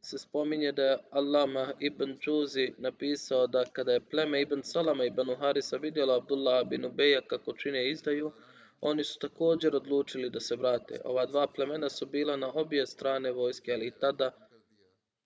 [0.02, 5.12] se spominje da je Allama ibn Džuzi napisao da kada je pleme ibn Salama i
[5.40, 8.32] Harisa vidjelo Abdullah bin Ubeja kako čine izdaju,
[8.82, 11.02] oni su također odlučili da se vrate.
[11.06, 14.32] Ova dva plemena su bila na obje strane vojske, ali i tada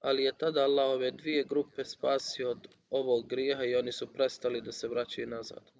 [0.05, 4.61] ali je tada Allah ove dvije grupe spasio od ovog grijeha i oni su prestali
[4.61, 5.71] da se vraćaju nazad.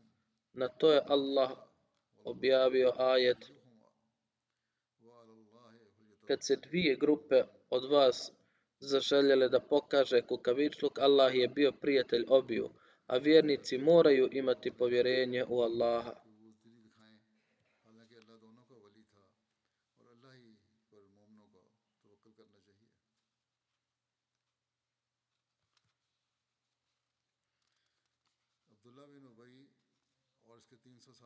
[0.53, 1.51] Na to je Allah
[2.23, 3.51] objavio ajet
[6.27, 8.31] kad se dvije grupe od vas
[8.79, 12.69] zaželjele da pokaže kukavičluk, Allah je bio prijatelj obiju,
[13.07, 16.24] a vjernici moraju imati povjerenje u Allaha.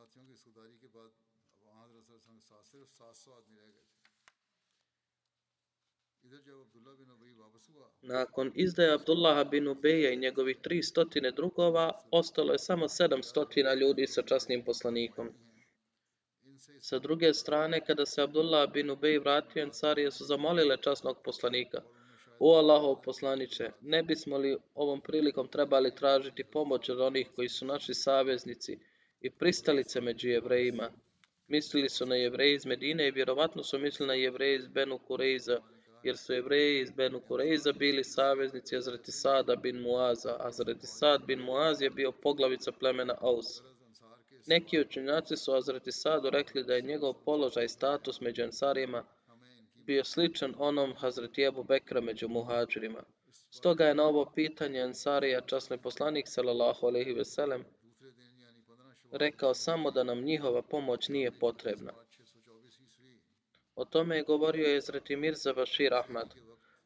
[0.00, 1.08] ساتھیوں کی سرداری کے بعد
[1.62, 3.30] وہاں حضرت صلی اللہ علیہ وسلم صرف سات سو
[8.12, 14.22] Nakon izdaje Abdullaha bin Ubeja i njegovih 300 drugova, ostalo je samo 700 ljudi sa
[14.22, 15.30] časnim poslanikom.
[16.88, 21.82] Sa druge strane, kada se Abdullah bin Ubej vratio in carije, su zamolile časnog poslanika.
[22.38, 27.66] O Allahov poslaniće, ne bismo li ovom prilikom trebali tražiti pomoć od onih koji su
[27.66, 28.78] naši saveznici,
[29.20, 30.90] i pristalice među jevrejima?
[31.48, 35.60] Mislili su na jevreje iz Medine i vjerovatno su mislili na jevreje iz Benu Kureiza,
[36.02, 41.26] jer su jevreji iz Benu Kureiza bili saveznici Azreti Sada bin Muaza, a Azreti Sad
[41.26, 43.62] bin Muaz je bio poglavica plemena Aus.
[44.46, 49.04] Neki učenjaci su Azreti Sadu rekli da je njegov položaj i status među Ensarima
[49.74, 53.02] bio sličan onom Hazreti Ebu Bekra među muhađirima.
[53.50, 57.64] Stoga je na ovo pitanje Ensarija časni poslanik sallallahu alejhi ve sellem
[59.12, 61.92] rekao samo da nam njihova pomoć nije potrebna.
[63.74, 66.34] O tome je govorio Ezreti Mirza Bashir Ahmad.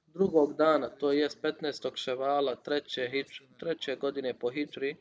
[0.06, 1.96] Drugog dana, to je 15.
[1.96, 4.96] ševala treće, hič, treće godine po Hidžri,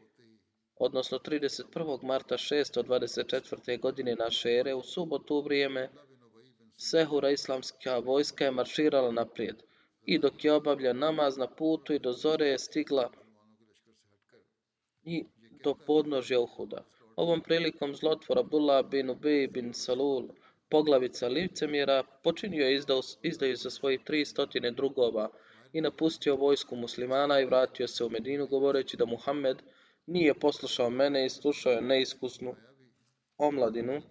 [0.75, 2.03] odnosno 31.
[2.03, 3.79] marta 624.
[3.79, 5.89] godine na Šere, u subotu vrijeme,
[6.77, 9.55] Sehura islamska vojska je marširala naprijed
[10.05, 13.11] i dok je obavlja namaz na putu i do zore je stigla
[15.03, 15.25] i
[15.63, 16.85] do podnožja Uhuda.
[17.15, 20.29] Ovom prilikom zlotvor Abdullah bin Ubej bin Salul,
[20.69, 25.29] poglavica licemjera, počinio je izdao, izdaju za svojih 300 drugova
[25.73, 29.61] i napustio vojsku muslimana i vratio se u Medinu govoreći da Muhammed
[30.05, 32.55] nije poslušao mene i slušao je neiskusnu
[33.37, 34.01] omladinu.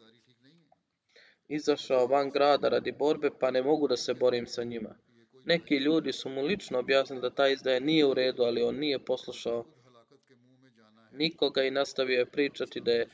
[1.48, 4.94] Izašao van grada radi borbe pa ne mogu da se borim sa njima.
[5.44, 9.04] Neki ljudi su mu lično objasnili da ta izdaja nije u redu, ali on nije
[9.04, 9.64] poslušao
[11.12, 13.08] nikoga i nastavio je pričati da je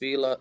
[0.00, 0.36] bila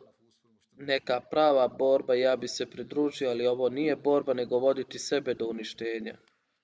[0.78, 5.48] neka prava borba, ja bi se pridružio, ali ovo nije borba, nego voditi sebe do
[5.48, 6.18] uništenja.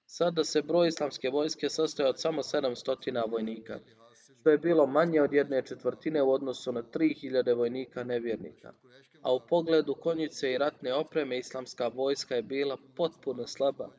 [0.06, 3.80] Sada se broj islamske vojske sastoje od samo 700 vojnika,
[4.40, 8.74] što je bilo manje od jedne četvrtine u odnosu na 3000 vojnika nevjernika.
[9.22, 13.90] A u pogledu konjice i ratne opreme islamska vojska je bila potpuno slaba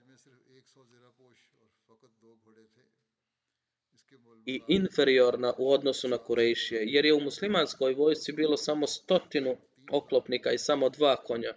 [4.50, 9.56] i inferiorna u odnosu na Kurejšije, jer je u muslimanskoj vojsci bilo samo stotinu
[9.92, 11.52] oklopnika i samo dva konja.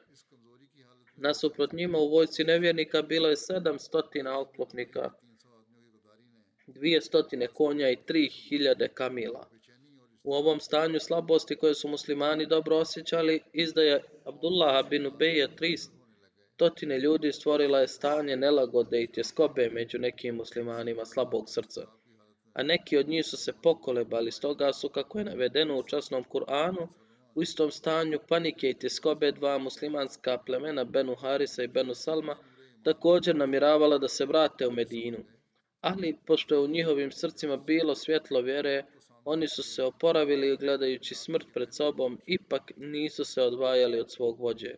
[1.15, 5.11] Nasuprot njima u vojsci nevjernika bilo je 700 oklopnika,
[6.67, 9.49] 200 konja i 3000 kamila.
[10.23, 15.47] U ovom stanju slabosti koje su muslimani dobro osjećali, izdaja Abdullaha bin Ubeja
[16.59, 21.87] 300 ljudi stvorila je stanje nelagode i tjeskobe među nekim muslimanima slabog srca.
[22.53, 26.87] A neki od njih su se pokolebali, stoga su, kako je navedeno u časnom Kur'anu,
[27.35, 32.35] U istom stanju panike i tjeskobe dva muslimanska plemena Benu Harisa i Benu Salma
[32.83, 35.17] također namiravala da se vrate u Medinu.
[35.81, 38.85] Ali, pošto je u njihovim srcima bilo svjetlo vjere,
[39.25, 44.75] oni su se oporavili gledajući smrt pred sobom, ipak nisu se odvajali od svog vođe.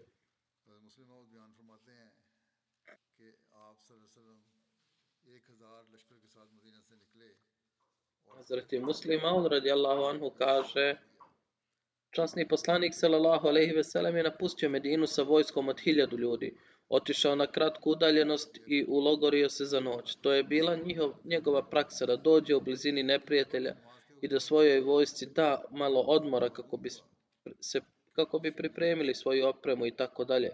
[8.45, 10.97] Hazreti Muslima, on radijallahu anhu kaže
[12.15, 16.57] Časni poslanik sallallahu alejhi ve sellem je napustio Medinu sa vojskom od hiljadu ljudi.
[16.89, 20.15] Otišao na kratku udaljenost i ulogorio se za noć.
[20.15, 23.75] To je bila njihov, njegova praksa da dođe u blizini neprijatelja
[24.21, 26.89] i da svojoj vojsci da malo odmora kako bi
[27.59, 27.81] se
[28.15, 30.49] kako bi pripremili svoju opremu i tako dalje.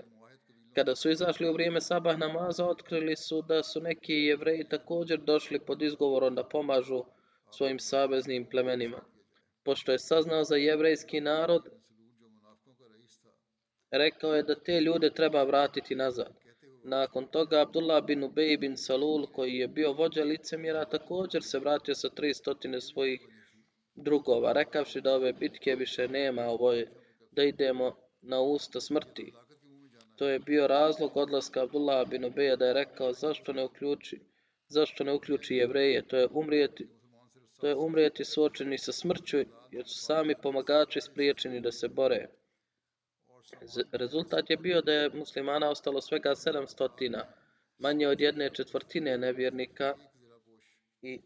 [0.74, 5.60] Kada su izašli u vrijeme sabah namaza, otkrili su da su neki jevreji također došli
[5.60, 7.04] pod izgovorom da pomažu
[7.52, 9.02] svojim saveznim plemenima.
[9.64, 11.70] Pošto je saznao za jevrejski narod,
[13.92, 16.42] rekao je da te ljude treba vratiti nazad.
[16.84, 21.96] Nakon toga Abdullah bin Ubej bin Salul, koji je bio vođa licemjera, također se vratio
[21.96, 23.22] sa 300 svojih
[23.96, 26.92] drugova, rekavši da ove bitke više nema, ovo je
[27.32, 29.34] da idemo na usta smrti.
[30.16, 34.20] To je bio razlog odlaska Abdullah bin Ubeja da je rekao zašto ne uključi,
[34.68, 36.88] zašto ne uključi jevreje, to je umrijeti,
[37.62, 39.38] to je umrijeti suočeni sa smrću,
[39.72, 42.28] jer su sami pomagači spriječeni da se bore.
[43.92, 47.24] Rezultat je bio da je muslimana ostalo svega 700,
[47.78, 49.96] manje od jedne četvrtine nevjernika
[51.02, 51.22] i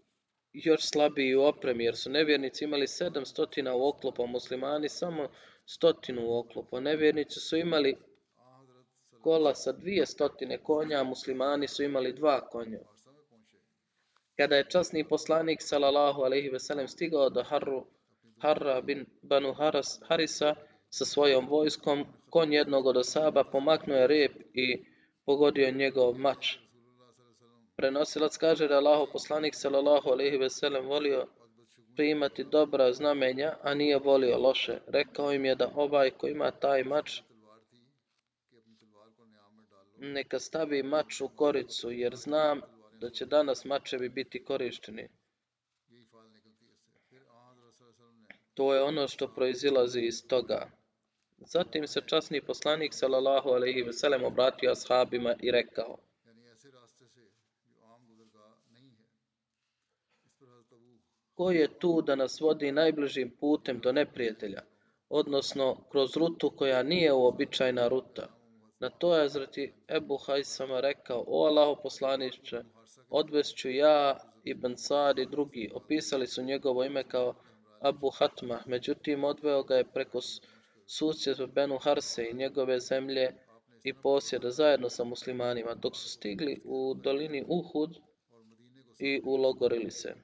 [0.54, 5.30] još slabiji u opremi, jer su nevjernici imali 700 u oklopu, a muslimani samo
[5.66, 6.82] stotinu u oklopu.
[6.82, 7.98] Nevjernici su imali
[9.22, 12.80] kola sa dvije stotine konja, a muslimani su imali dva konja.
[14.38, 17.86] Kada je časni poslanik sallallahu alejhi ve sellem stigao do Harru
[18.42, 20.56] Harra bin Banu Haras, Harisa
[20.90, 24.86] sa svojom vojskom, konj jednog od osaba pomaknuo je rep i
[25.26, 26.58] pogodio njegov mač.
[27.76, 31.28] Prenosilac kaže da Allahov poslanik sallallahu alejhi ve sellem volio
[31.96, 34.80] primati dobra znamenja, a nije volio loše.
[34.88, 37.22] Rekao im je da ovaj ko ima taj mač
[39.98, 42.62] neka stavi mač u koricu, jer znam
[43.00, 45.10] da će danas mačevi biti korišteni.
[48.54, 50.72] To je ono što proizilazi iz toga.
[51.38, 55.98] Zatim se časni poslanik sallallahu alejhi ve sellem obratio ashabima i rekao:
[61.34, 64.62] Ko je tu da nas vodi najbližim putem do neprijatelja,
[65.10, 68.28] odnosno kroz rutu koja nije uobičajena ruta?
[68.80, 72.64] Na to je zrati Ebu Hajsama rekao, o Allaho poslaniće,
[73.10, 77.34] odvesću ja, Ibn Sad i drugi, opisali su njegovo ime kao
[77.80, 80.20] Abu Hatma, međutim odveo ga je preko
[80.86, 83.34] susjedstva Benu Harse i njegove zemlje
[83.84, 87.98] i posjeda zajedno sa muslimanima, dok su stigli u dolini Uhud
[89.00, 90.16] i ulogorili se.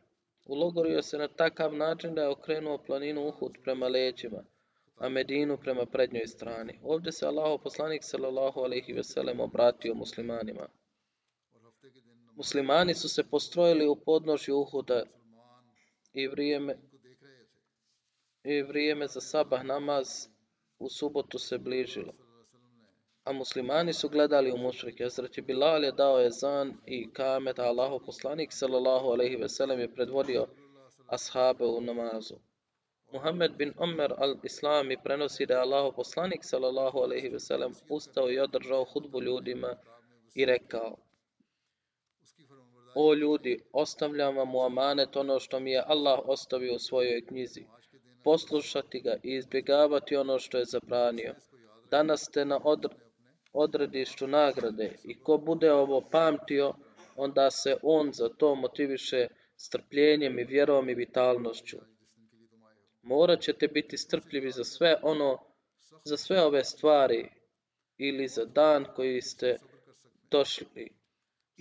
[0.46, 4.44] Ulogorio se na takav način da je okrenuo planinu Uhud prema leđima,
[4.98, 6.80] a Medinu prema prednjoj strani.
[6.84, 10.68] Ovdje se Allaho poslanik sallallahu alejhi ve sellem obratio muslimanima.
[12.36, 15.04] Muslimani su se postrojili u podnožju Uhuda
[16.14, 16.78] i vrijeme
[18.44, 20.28] i vrijeme za sabah namaz
[20.80, 22.14] u subotu se bližilo.
[23.24, 25.10] A muslimani su gledali u mušrike.
[25.10, 29.94] Zrati Bilal je dao ezan i kamet, a Allaho poslanik sallallahu alejhi ve sellem je
[29.94, 30.48] predvodio
[31.08, 32.36] ashabe u namazu.
[33.14, 38.40] Muhammed bin Omer al-Islami prenosi da je Allaho poslanik sallallahu alejhi ve sellem ustao i
[38.40, 39.76] održao hudbu ljudima
[40.36, 40.98] i rekao:
[42.96, 47.66] O ljudi, ostavljam vam u amanet ono što mi je Allah ostavio u svojoj knjizi.
[48.24, 51.36] Poslušati ga i izbjegavati ono što je zabranio.
[51.92, 52.90] Danas ste na odr
[53.54, 56.74] odredištu nagrade i ko bude ovo pamtio,
[57.16, 61.78] onda se on za to motiviše strpljenjem i vjerom i vitalnošću.
[63.02, 65.38] Morat ćete biti strpljivi za sve ono,
[66.06, 67.30] za sve ove stvari
[67.98, 69.58] ili za dan koji ste
[70.32, 71.01] došli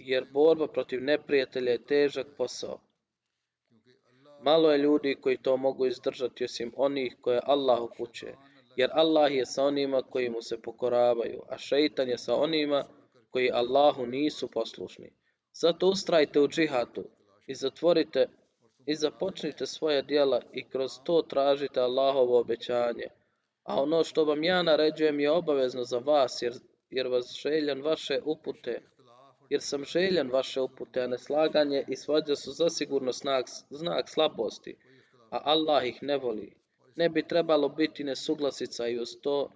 [0.07, 2.81] jer borba protiv neprijatelja je težak posao.
[4.43, 8.37] Malo je ljudi koji to mogu izdržati osim onih koje Allah upućuje,
[8.77, 12.85] jer Allah je sa onima koji mu se pokoravaju, a šeitan je sa onima
[13.31, 15.13] koji Allahu nisu poslušni.
[15.53, 17.05] Zato ustrajte u džihatu
[17.47, 18.27] i zatvorite
[18.87, 23.07] i započnite svoje dijela i kroz to tražite Allahovo obećanje.
[23.63, 26.55] A ono što vam ja naređujem je obavezno za vas, jer,
[26.91, 28.81] jer vas željan vaše upute
[29.51, 34.77] jer sam željan vaše upute, a neslaganje i svađa su zasigurno znak, znak slabosti,
[35.31, 36.53] a Allah ih ne voli.
[36.97, 39.53] ne bi trebalo biti nesuglasica i uz to,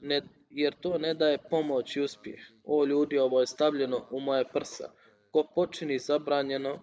[0.00, 2.40] ne, jer to ne daje pomoć i uspjeh.
[2.64, 4.90] O ljudi, ovo je stavljeno u moje prsa.
[5.30, 6.80] Ko počini zabranjeno,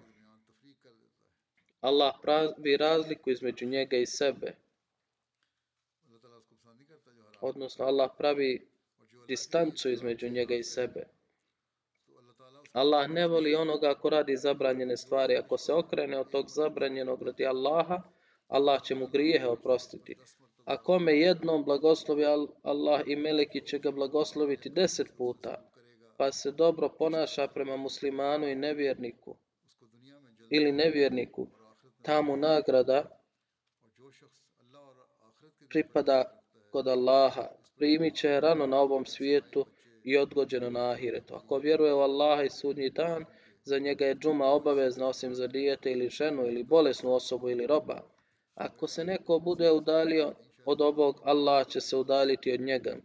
[1.82, 4.56] Allah pravi razliku između njega i sebe.
[7.42, 8.68] Odnosno, Allah pravi
[9.28, 11.08] distancu između njega i sebe.
[12.74, 15.36] Allah ne voli onoga ko radi zabranjene stvari.
[15.38, 18.02] Ako se okrene od tog zabranjenog radi Allaha,
[18.48, 20.16] Allah će mu grijehe oprostiti.
[20.66, 22.26] A kome jednom blagoslovi
[22.64, 25.56] Allah i Meleki će ga blagosloviti deset puta,
[26.18, 29.36] pa se dobro ponaša prema muslimanu i nevjerniku
[30.50, 31.48] ili nevjerniku,
[32.02, 33.20] tamu nagrada
[35.70, 37.48] pripada kod Allaha.
[37.78, 39.66] Primit će rano na ovom svijetu
[40.04, 41.36] i odgođeno na ahiretu.
[41.36, 43.26] Ako vjeruje u Allaha i sudnji dan,
[43.64, 48.02] za njega je džuma obavezna osim za dijete ili ženu ili bolesnu osobu ili roba.
[48.56, 50.34] Ako se neko bude udalio
[50.66, 52.98] od obog, Allah će se udaliti od njega.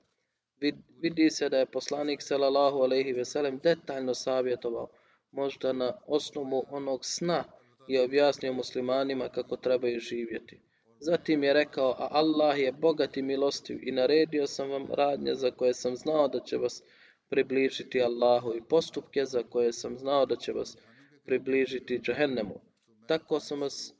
[1.01, 4.89] Vidi se da je poslanik sallallahu alejhi ve sellem detaljno savjetovao,
[5.31, 7.45] možda na osnovu onog sna
[7.89, 10.61] i objasnio muslimanima kako trebaju živjeti.
[11.01, 15.51] Zatim je rekao, a Allah je bogat i milostiv i naredio sam vam radnje za
[15.51, 16.83] koje sam znao da će vas
[17.29, 20.77] približiti Allahu i postupke za koje sam znao da će vas
[21.25, 22.61] približiti džahennemu.
[23.07, 23.95] Tako sam vas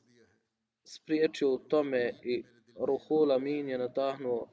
[0.83, 2.43] spriječio u tome i
[2.75, 4.47] Ruhul Amin je nadahnuo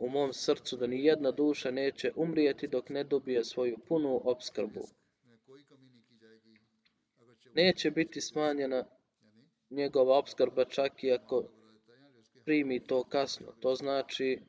[0.00, 4.88] u mom srcu da ni jedna duša neće umrijeti dok ne dobije svoju punu obskrbu.
[7.54, 8.84] Neće biti smanjena
[9.70, 11.44] njegova obskrba čak i ako
[12.44, 13.52] primi to kasno.
[13.60, 14.40] To znači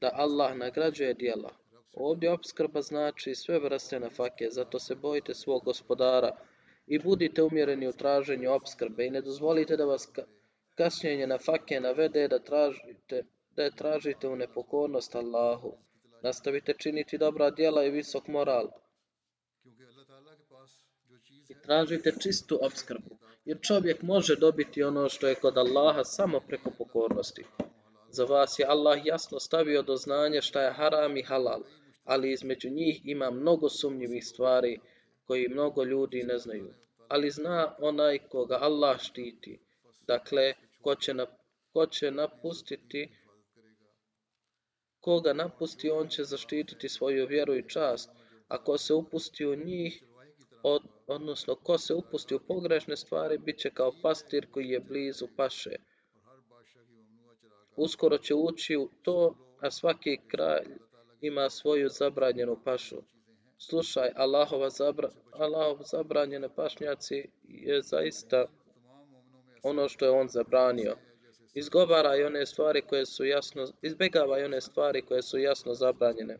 [0.00, 1.50] da Allah nagrađuje dijela.
[1.94, 6.36] Ovdje obskrba znači sve vrste nafake, zato se bojite svog gospodara
[6.86, 10.08] i budite umjereni u traženju obskrbe i ne dozvolite da vas
[10.74, 13.24] kasnjenje nafake navede da tražite,
[13.56, 15.72] da je tražite u nepokornost Allahu.
[16.22, 18.68] Nastavite činiti dobra djela i visok moral.
[21.48, 23.23] I tražite čistu obskrbu.
[23.44, 27.44] Jer čovjek može dobiti ono što je kod Allaha samo preko pokornosti.
[28.10, 31.62] Za vas je Allah jasno stavio do znanja šta je haram i halal,
[32.04, 34.80] ali između njih ima mnogo sumnjivih stvari
[35.26, 36.74] koji mnogo ljudi ne znaju.
[37.08, 39.60] Ali zna onaj koga Allah štiti.
[40.06, 41.26] Dakle, ko će, na,
[41.72, 43.08] ko će napustiti,
[45.00, 48.10] koga napusti, on će zaštititi svoju vjeru i čast.
[48.48, 50.02] Ako se upusti u njih,
[50.64, 55.28] od, odnosno ko se upusti u pogrešne stvari, bit će kao pastir koji je blizu
[55.36, 55.76] paše.
[57.76, 60.68] Uskoro će ući u to, a svaki kralj
[61.20, 63.02] ima svoju zabranjenu pašu.
[63.58, 68.46] Slušaj, Allahova zabra, Allahov zabranjene pašnjaci je zaista
[69.62, 70.96] ono što je on zabranio.
[71.54, 76.38] Izgovaraj one stvari koje su jasno, izbjegavaj one stvari koje su jasno zabranjene.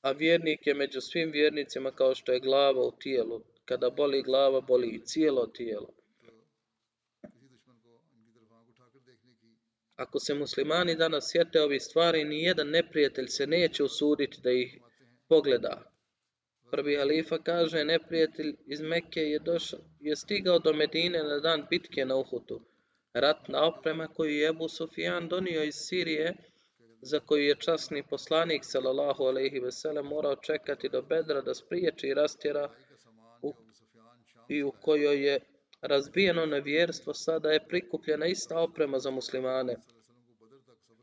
[0.00, 3.42] A vjernik je među svim vjernicima kao što je glava u tijelu.
[3.64, 5.88] Kada boli glava, boli i cijelo tijelo.
[9.96, 14.78] Ako se muslimani danas sjete ovi stvari, ni jedan neprijatelj se neće usuditi da ih
[15.28, 15.92] pogleda.
[16.70, 22.04] Prvi halifa kaže, neprijatelj iz Mekke je, došao, je stigao do Medine na dan bitke
[22.04, 22.60] na Uhutu.
[23.12, 26.36] Ratna oprema koju je Ebu Sufjan donio iz Sirije,
[27.02, 32.06] za koju je časni poslanik sallallahu alejhi ve sellem morao čekati do bedra da spriječi
[32.06, 32.70] i rastjera
[33.42, 33.54] u,
[34.48, 35.40] i u kojoj je
[35.80, 39.76] razbijeno nevjerstvo, sada je prikupljena ista oprema za muslimane.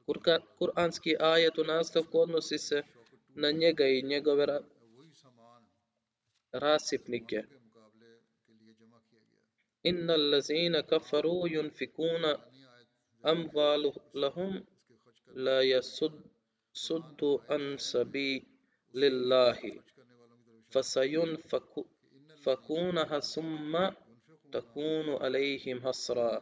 [0.06, 2.84] Kurka, kuranski ajet u nastavku odnosi se
[3.36, 4.46] na njega i njegove
[6.52, 7.44] rasipnike.
[9.84, 12.38] Inna allazina kafaru yunfikuna
[13.22, 13.94] amvalu
[15.36, 18.46] لا la yasuddu عن sabi
[18.94, 19.82] lillahi
[20.70, 21.38] fasayun
[22.46, 23.90] فكونها ثم
[24.52, 26.42] تكون عليهم حسرا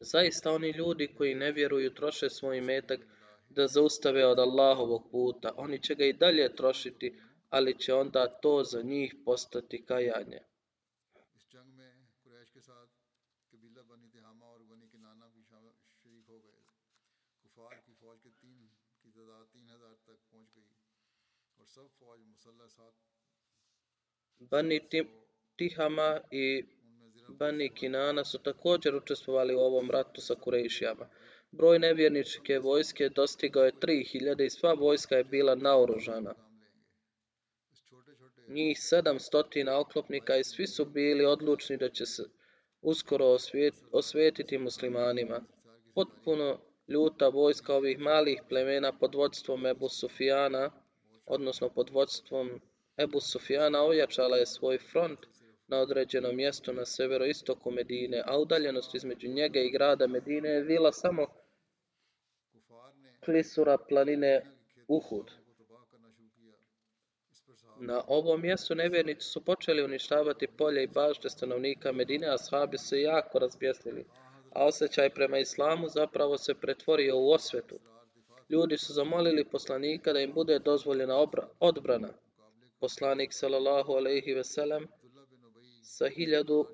[0.00, 3.00] Zaista oni ljudi koji ne vjeruju troše svoj metak
[3.48, 5.54] da zaustave od Allahovog puta.
[5.56, 7.20] Oni će ga i dalje trošiti,
[7.50, 10.40] ali će onda to za njih postati kajanje.
[24.38, 24.80] Bani
[25.56, 26.64] Tihama i
[27.28, 31.08] Bani Kinana su također učestvovali u ovom ratu sa Kurejšijama.
[31.50, 36.34] Broj nevjerničke vojske dostigao je 3000 i sva vojska je bila naoružana
[38.48, 42.22] njih sedam stotina oklopnika i svi su bili odlučni da će se
[42.82, 45.40] uskoro osvijet, osvijetiti muslimanima.
[45.94, 50.70] Potpuno ljuta vojska ovih malih plemena pod vodstvom Ebu Sufijana,
[51.26, 52.60] odnosno pod vodstvom
[52.98, 55.18] Ebu Sufjana, ojačala je svoj front
[55.68, 60.92] na određenom mjestu na severoistoku Medine, a udaljenost između njega i grada Medine je bila
[60.92, 61.26] samo
[63.24, 64.42] klisura planine
[64.88, 65.30] Uhud.
[67.80, 73.00] Na ovom mjestu nevjernici su počeli uništavati polje i bašte stanovnika Medine, a sahabi se
[73.00, 74.04] jako razbjesnili,
[74.52, 77.78] a osjećaj prema islamu zapravo se pretvorio u osvetu.
[78.48, 81.16] Ljudi su zamolili poslanika da im bude dozvoljena
[81.60, 82.08] odbrana.
[82.80, 84.86] Poslanik sallallahu alejhi ve sellem
[85.82, 86.66] sa hiljadu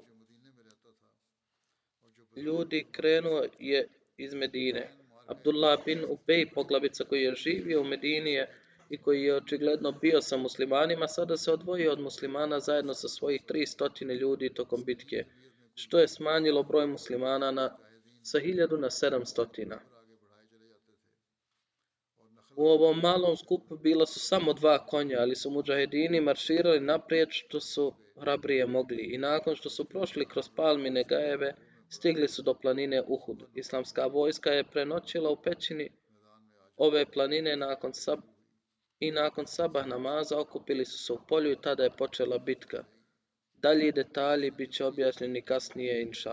[2.37, 4.91] ljudi krenuo je iz Medine.
[5.27, 8.47] Abdullah bin Ubej, poglavica koji je živio u Medini
[8.91, 13.43] i koji je očigledno bio sa muslimanima, sada se odvojio od muslimana zajedno sa svojih
[13.49, 15.25] 300 ljudi tokom bitke,
[15.75, 17.79] što je smanjilo broj muslimana na,
[18.23, 19.92] sa 1000 na 700.
[22.57, 27.61] U ovom malom skupu bila su samo dva konja, ali su muđahedini marširali naprijed što
[27.61, 31.55] su hrabrije mogli i nakon što su prošli kroz palmine gajeve,
[31.89, 33.43] stigli su do planine Uhud.
[33.55, 35.91] Islamska vojska je prenoćila u pećini
[36.77, 38.19] ove planine nakon sab
[38.99, 42.85] i nakon sabah namaza okupili su se u polju i tada je počela bitka.
[43.55, 46.31] Dalji detalji bit će objašnjeni kasnije, inša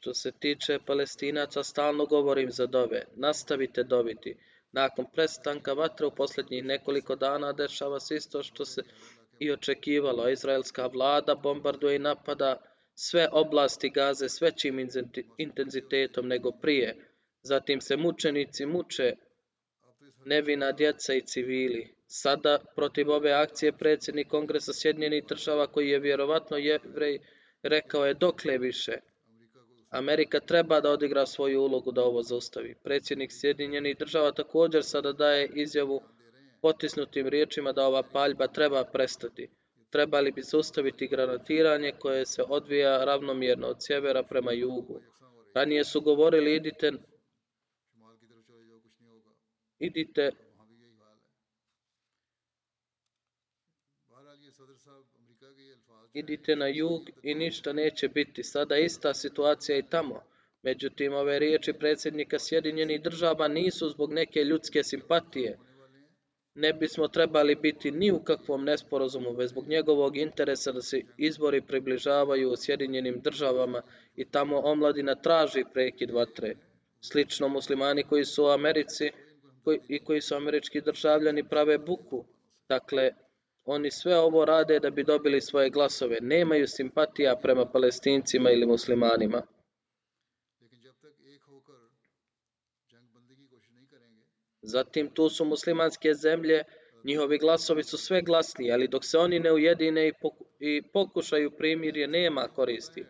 [0.00, 3.04] Što se tiče palestinaca, stalno govorim za dove.
[3.16, 4.36] Nastavite dobiti.
[4.72, 8.82] Nakon prestanka vatre u posljednjih nekoliko dana dešava se isto što se
[9.38, 10.28] i očekivalo.
[10.28, 12.56] Izraelska vlada bombarduje i napada
[12.94, 14.88] sve oblasti gaze s većim
[15.38, 16.96] intenzitetom nego prije.
[17.42, 19.14] Zatim se mučenici muče
[20.24, 21.94] nevina djeca i civili.
[22.06, 27.18] Sada protiv ove akcije predsjednik Kongresa Sjedinjenih država koji je vjerovatno jevrej
[27.62, 29.09] rekao je dokle više.
[29.90, 32.74] Amerika treba da odigra svoju ulogu da ovo zaustavi.
[32.82, 36.02] Predsjednik Sjedinjenih država također sada daje izjavu
[36.62, 39.48] potisnutim riječima da ova paljba treba prestati.
[39.90, 45.00] Trebali bi zaustaviti granatiranje koje se odvija ravnomjerno od sjevera prema jugu.
[45.54, 46.92] Ranije su govorili idite
[49.78, 50.30] idite
[56.12, 58.42] idite na jug i ništa neće biti.
[58.42, 60.22] Sada ista situacija i tamo.
[60.62, 65.58] Međutim, ove riječi predsjednika Sjedinjenih država nisu zbog neke ljudske simpatije.
[66.54, 71.60] Ne bismo trebali biti ni u kakvom nesporazumu, već zbog njegovog interesa da se izbori
[71.60, 73.82] približavaju u Sjedinjenim državama
[74.16, 76.54] i tamo omladina traži prekid vatre.
[77.00, 79.10] Slično muslimani koji su u Americi
[79.64, 82.24] koji, i koji su američki državljani prave buku.
[82.68, 83.10] Dakle,
[83.72, 86.16] Oni sve ovo rade da bi dobili svoje glasove.
[86.20, 89.42] Nemaju simpatija prema palestincima ili muslimanima.
[94.62, 96.64] Zatim tu su muslimanske zemlje,
[97.04, 100.12] njihovi glasovi su sve glasni, ali dok se oni ne ujedine
[100.60, 103.04] i pokušaju primirje, nema koristi.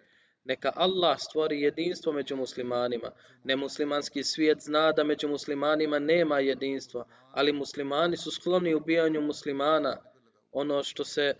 [0.45, 3.11] Neka Allah stvori jedinstvo među muslimanima.
[3.45, 10.10] Nemuslimanski svijet zna da među muslimanima nema jedinstva, ali muslimani su skloni ubijanju muslimana,
[10.53, 11.35] ono što se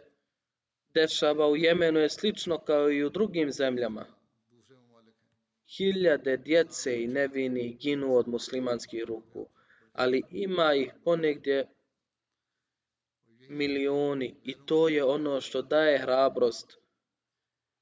[0.95, 4.07] dešava u Jemenu je slično kao i u drugim zemljama.
[5.77, 9.49] Hiljade djece i nevini ginu od muslimanskih ruku,
[9.93, 11.67] ali ima ih ponegdje
[13.49, 16.79] milioni i to je ono što daje hrabrost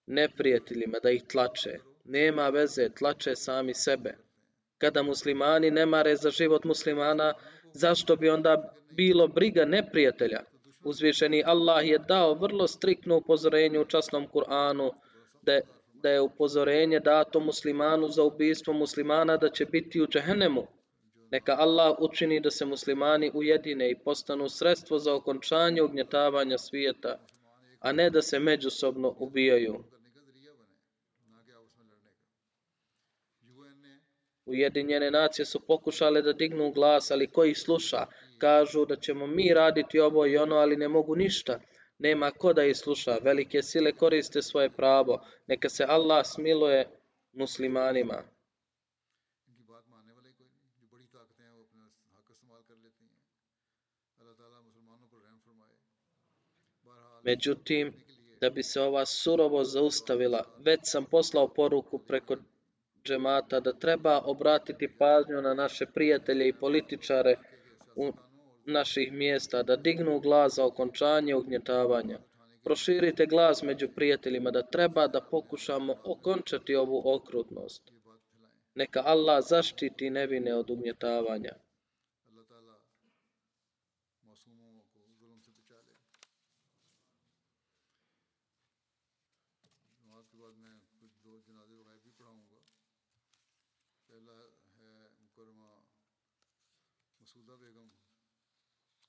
[0.06, 1.78] neprijateljima da ih tlače.
[2.04, 4.16] Nema veze, tlače sami sebe.
[4.78, 7.34] Kada muslimani ne mare za život muslimana,
[7.72, 10.42] zašto bi onda bilo briga neprijatelja?
[10.88, 14.90] Uzvišeni Allah je dao vrlo striktno upozorenje u časnom Kur'anu
[15.42, 15.60] da,
[16.02, 20.66] da je upozorenje dato muslimanu za ubijstvo muslimana da će biti u džehennemu.
[21.30, 27.18] Neka Allah učini da se muslimani ujedine i postanu sredstvo za okončanje ugnjetavanja svijeta,
[27.80, 29.84] a ne da se međusobno ubijaju.
[34.46, 38.06] Ujedinjene nacije su pokušale da dignu glas, ali ko ih sluša?
[38.38, 41.60] Kažu da ćemo mi raditi ovo i ono, ali ne mogu ništa.
[41.98, 43.18] Nema ko da ih sluša.
[43.22, 45.20] Velike sile koriste svoje pravo.
[45.46, 46.88] Neka se Allah smiluje
[47.32, 48.22] muslimanima.
[57.24, 57.92] Međutim,
[58.40, 62.36] da bi se ova surovo zaustavila, već sam poslao poruku preko
[63.04, 67.36] džemata da treba obratiti pažnju na naše prijatelje i političare
[67.96, 68.12] u
[68.68, 72.18] naših mjesta, da dignu glas za okončanje ugnjetavanja.
[72.64, 77.92] Proširite glas među prijateljima da treba da pokušamo okončati ovu okrutnost.
[78.74, 81.52] Neka Allah zaštiti nevine od ugnjetavanja.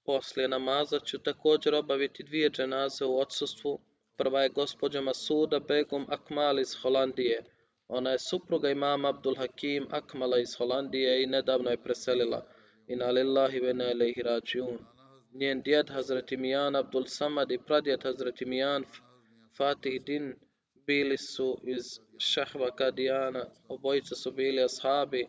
[0.10, 3.80] Poslije namaza ću također obaviti dvije dženaze u odsustvu.
[4.18, 7.44] Prva je gospođa Masuda Begum Akmal iz Holandije.
[7.88, 12.46] Ona je supruga imama Abdul Hakim Akmala iz Holandije i nedavno je preselila.
[12.88, 14.78] Ina lillahi ve ne ilaihi rađiun.
[15.34, 18.84] Njen djed Hazreti Mijan Abdul Samad i pradjed Hazreti Mijan
[19.58, 20.36] Fatih Din
[20.86, 21.86] bili su iz
[22.18, 23.46] Šahva Kadijana.
[23.68, 25.28] Obojica su bili ashabi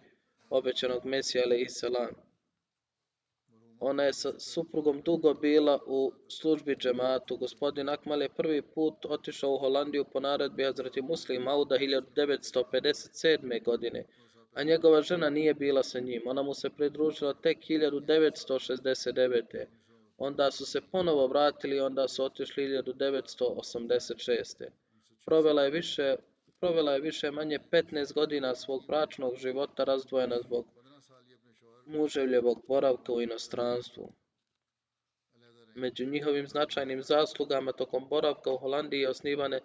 [0.50, 2.29] obećanog Mesija alaihi salam.
[3.80, 7.36] Ona je sa suprugom dugo bila u službi džematu.
[7.36, 13.64] Gospodin Akmal je prvi put otišao u Holandiju po naredbi Hazreti Muslim Auda 1957.
[13.64, 14.04] godine,
[14.54, 16.22] a njegova žena nije bila sa njim.
[16.26, 19.64] Ona mu se pridružila tek 1969.
[20.18, 24.64] Onda su se ponovo vratili i onda su otišli 1986.
[25.24, 26.16] Provela je više
[26.60, 30.66] provela je više manje 15 godina svog bračnog života razdvojena zbog
[31.90, 34.12] muževljevog boravka u inostranstvu.
[35.74, 39.60] Među njihovim značajnim zaslugama tokom boravka u Holandiji je osnivane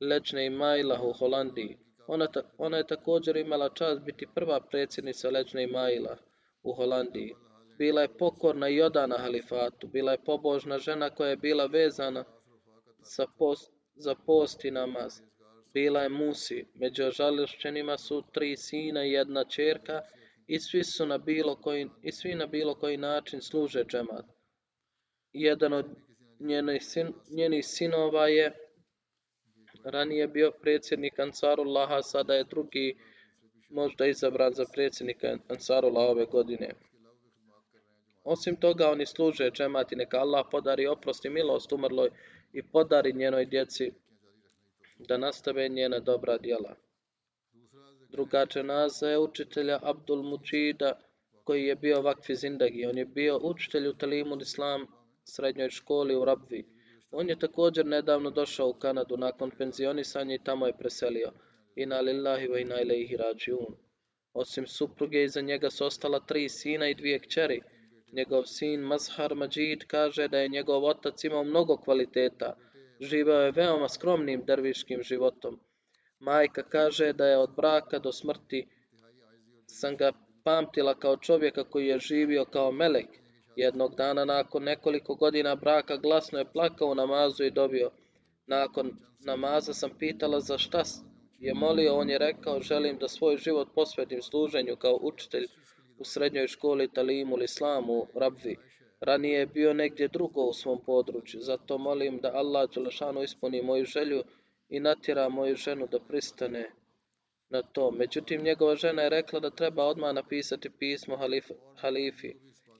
[0.00, 1.78] Lečne i Majla u Holandiji.
[2.06, 6.16] Ona, ta, ona je također imala čast biti prva predsjednica Lečne i Majla
[6.62, 7.34] u Holandiji.
[7.78, 9.88] Bila je pokorna i odana halifatu.
[9.88, 12.24] Bila je pobožna žena koja je bila vezana
[13.02, 15.20] za post, za post i namaz.
[15.74, 16.66] Bila je Musi.
[16.74, 20.02] Među ožalošćenima su tri sina i jedna čerka
[20.50, 24.24] i svi su na bilo koji, i svi na bilo koji način služe džemat.
[25.32, 25.86] Jedan od
[26.40, 28.52] njenih, sin, njenih sinova je
[29.84, 32.98] ranije bio predsjednik Ansarullaha, sada je drugi
[33.68, 36.70] možda izabran za predsjednika Ansarullah ove godine.
[38.24, 42.10] Osim toga, oni služe džemati, neka Allah podari oprost i milost umrloj
[42.52, 43.92] i podari njenoj djeci
[44.98, 46.76] da nastave njena dobra djela.
[48.12, 50.92] Druga dženaza je učitelja Abdul Mučida
[51.44, 52.86] koji je bio vakfi zindagi.
[52.86, 54.86] On je bio učitelj u Talimul Islam
[55.24, 56.64] srednjoj školi u Rabvi.
[57.10, 61.32] On je također nedavno došao u Kanadu nakon penzionisanja i tamo je preselio.
[61.76, 63.76] Ina lillahi wa ina ilaihi rađiun.
[64.34, 67.60] Osim supruge, iza njega su ostala tri sina i dvije kćeri.
[68.12, 72.56] Njegov sin Mazhar Majid kaže da je njegov otac imao mnogo kvaliteta.
[73.00, 75.60] Živeo je veoma skromnim derviškim životom.
[76.20, 78.66] Majka kaže da je od braka do smrti
[79.66, 80.12] sam ga
[80.44, 83.06] pamtila kao čovjeka koji je živio kao melek.
[83.56, 87.90] Jednog dana nakon nekoliko godina braka glasno je plakao u namazu i dobio.
[88.46, 88.90] Nakon
[89.20, 90.82] namaza sam pitala za šta
[91.38, 95.46] je molio, on je rekao želim da svoj život posvetim služenju kao učitelj
[95.98, 98.56] u srednjoj školi Talimul Islamu u Rabvi.
[99.00, 103.84] Ranije je bio negdje drugo u svom području, zato molim da Allah Đelešanu ispuni moju
[103.84, 104.22] želju
[104.70, 106.70] i natjera moju ženu da pristane
[107.48, 107.90] na to.
[107.90, 112.34] Međutim, njegova žena je rekla da treba odmah napisati pismo halif, halifi.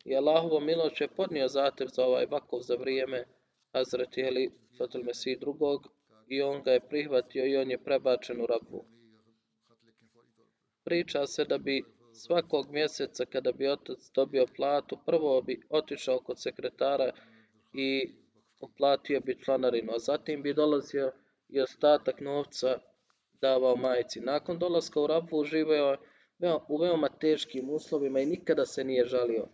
[0.05, 3.25] I Allahovo miloć je podnio zatev za ovaj vakov za vrijeme
[3.73, 5.89] Hazreti Halifatul Mesih drugog
[6.29, 8.85] i on ga je prihvatio i on je prebačen u rabu.
[10.85, 11.83] Priča se da bi
[12.13, 17.13] svakog mjeseca kada bi otac dobio platu, prvo bi otišao kod sekretara
[17.73, 18.13] i
[18.61, 21.13] uplatio bi članarinu, a zatim bi dolazio
[21.53, 22.79] i ostatak novca
[23.41, 24.21] davao majici.
[24.21, 25.97] Nakon dolaska u Rafu uživao
[26.39, 29.49] je u veoma teškim uslovima i nikada se nije žalio.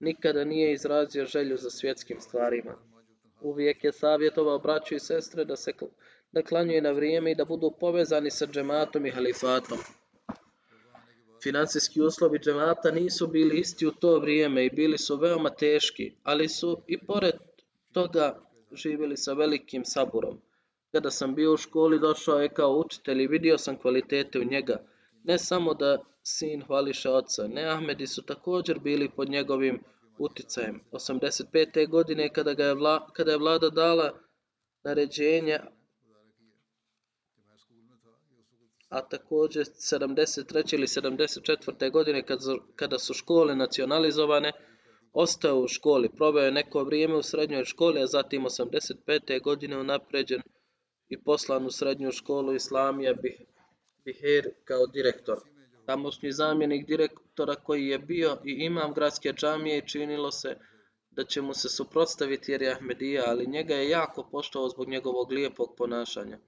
[0.00, 2.76] Nikada nije izrazio želju za svjetskim stvarima.
[3.40, 5.72] Uvijek je savjetovao braću i sestre da se
[6.32, 9.78] da klanjuje na vrijeme i da budu povezani sa džematom i halifatom.
[11.42, 16.48] Finansijski uslovi džemata nisu bili isti u to vrijeme i bili su veoma teški, ali
[16.48, 17.34] su i pored
[17.92, 18.40] toga
[18.72, 20.40] živjeli sa velikim saburom.
[20.92, 24.76] Kada sam bio u školi, došao je kao učitelj i vidio sam kvalitete u njega.
[25.24, 29.82] Ne samo da sin hvališe oca, ne Ahmedi su također bili pod njegovim
[30.18, 30.80] uticajem.
[30.92, 31.88] 85.
[31.88, 34.12] godine kada, ga je, vla, kada je vlada dala
[34.84, 35.58] naređenje,
[38.88, 40.74] a također 73.
[40.74, 41.90] ili 74.
[41.90, 44.52] godine kada, kada su škole nacionalizovane,
[45.12, 46.08] ostao u školi.
[46.16, 49.42] Probao je neko vrijeme u srednjoj školi, a zatim 85.
[49.42, 50.42] godine unapređen
[51.12, 53.14] i poslan u srednju školu Islamija
[54.04, 55.38] Biher kao direktor.
[55.86, 60.56] Tamošnji zamjenik direktora koji je bio i imam gradske džamije i činilo se
[61.10, 65.32] da će mu se suprotstaviti jer je Ahmedija, ali njega je jako poštovao zbog njegovog
[65.32, 66.38] lijepog ponašanja.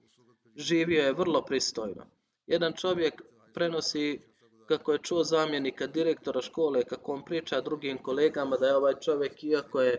[0.55, 2.05] Živio je vrlo pristojno.
[2.47, 3.21] Jedan čovjek
[3.53, 4.19] prenosi
[4.67, 9.43] kako je čuo zamjenika direktora škole, kako on priča drugim kolegama da je ovaj čovjek,
[9.43, 9.97] iako je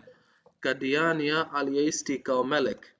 [0.61, 2.96] kadijanija, ali je isti kao melek.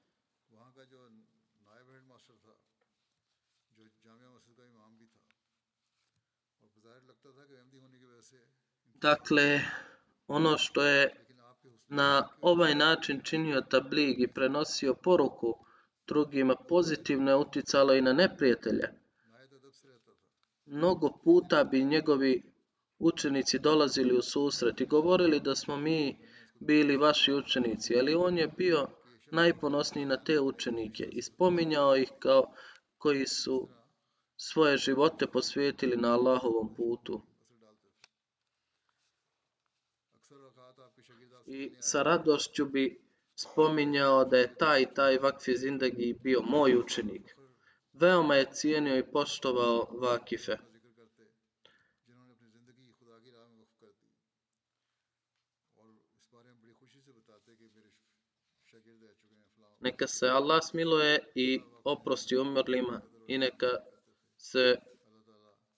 [9.01, 9.61] Dakle,
[10.27, 11.25] ono što je
[11.87, 15.55] na ovaj način činio tablig i prenosio poruku
[16.07, 18.89] drugima pozitivno je uticalo i na neprijatelje.
[20.65, 22.43] Mnogo puta bi njegovi
[22.99, 26.17] učenici dolazili u susret i govorili da smo mi
[26.59, 28.87] bili vaši učenici, ali on je bio
[29.31, 32.53] najponosniji na te učenike i spominjao ih kao
[32.97, 33.69] koji su
[34.37, 37.21] svoje živote posvijetili na Allahovom putu.
[41.47, 43.01] i sa radošću bi
[43.35, 47.35] spominjao da je taj taj Vakfi Zindagi bio moj učenik.
[47.93, 50.57] Veoma je cijenio i poštovao Vakife.
[59.79, 63.67] Neka se Allah smiluje i oprosti umrlima i neka
[64.37, 64.75] se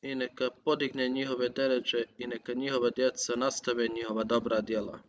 [0.02, 5.09] i neka podigne njihove deređe i neka njihova djeca nastave njihova dobra djela.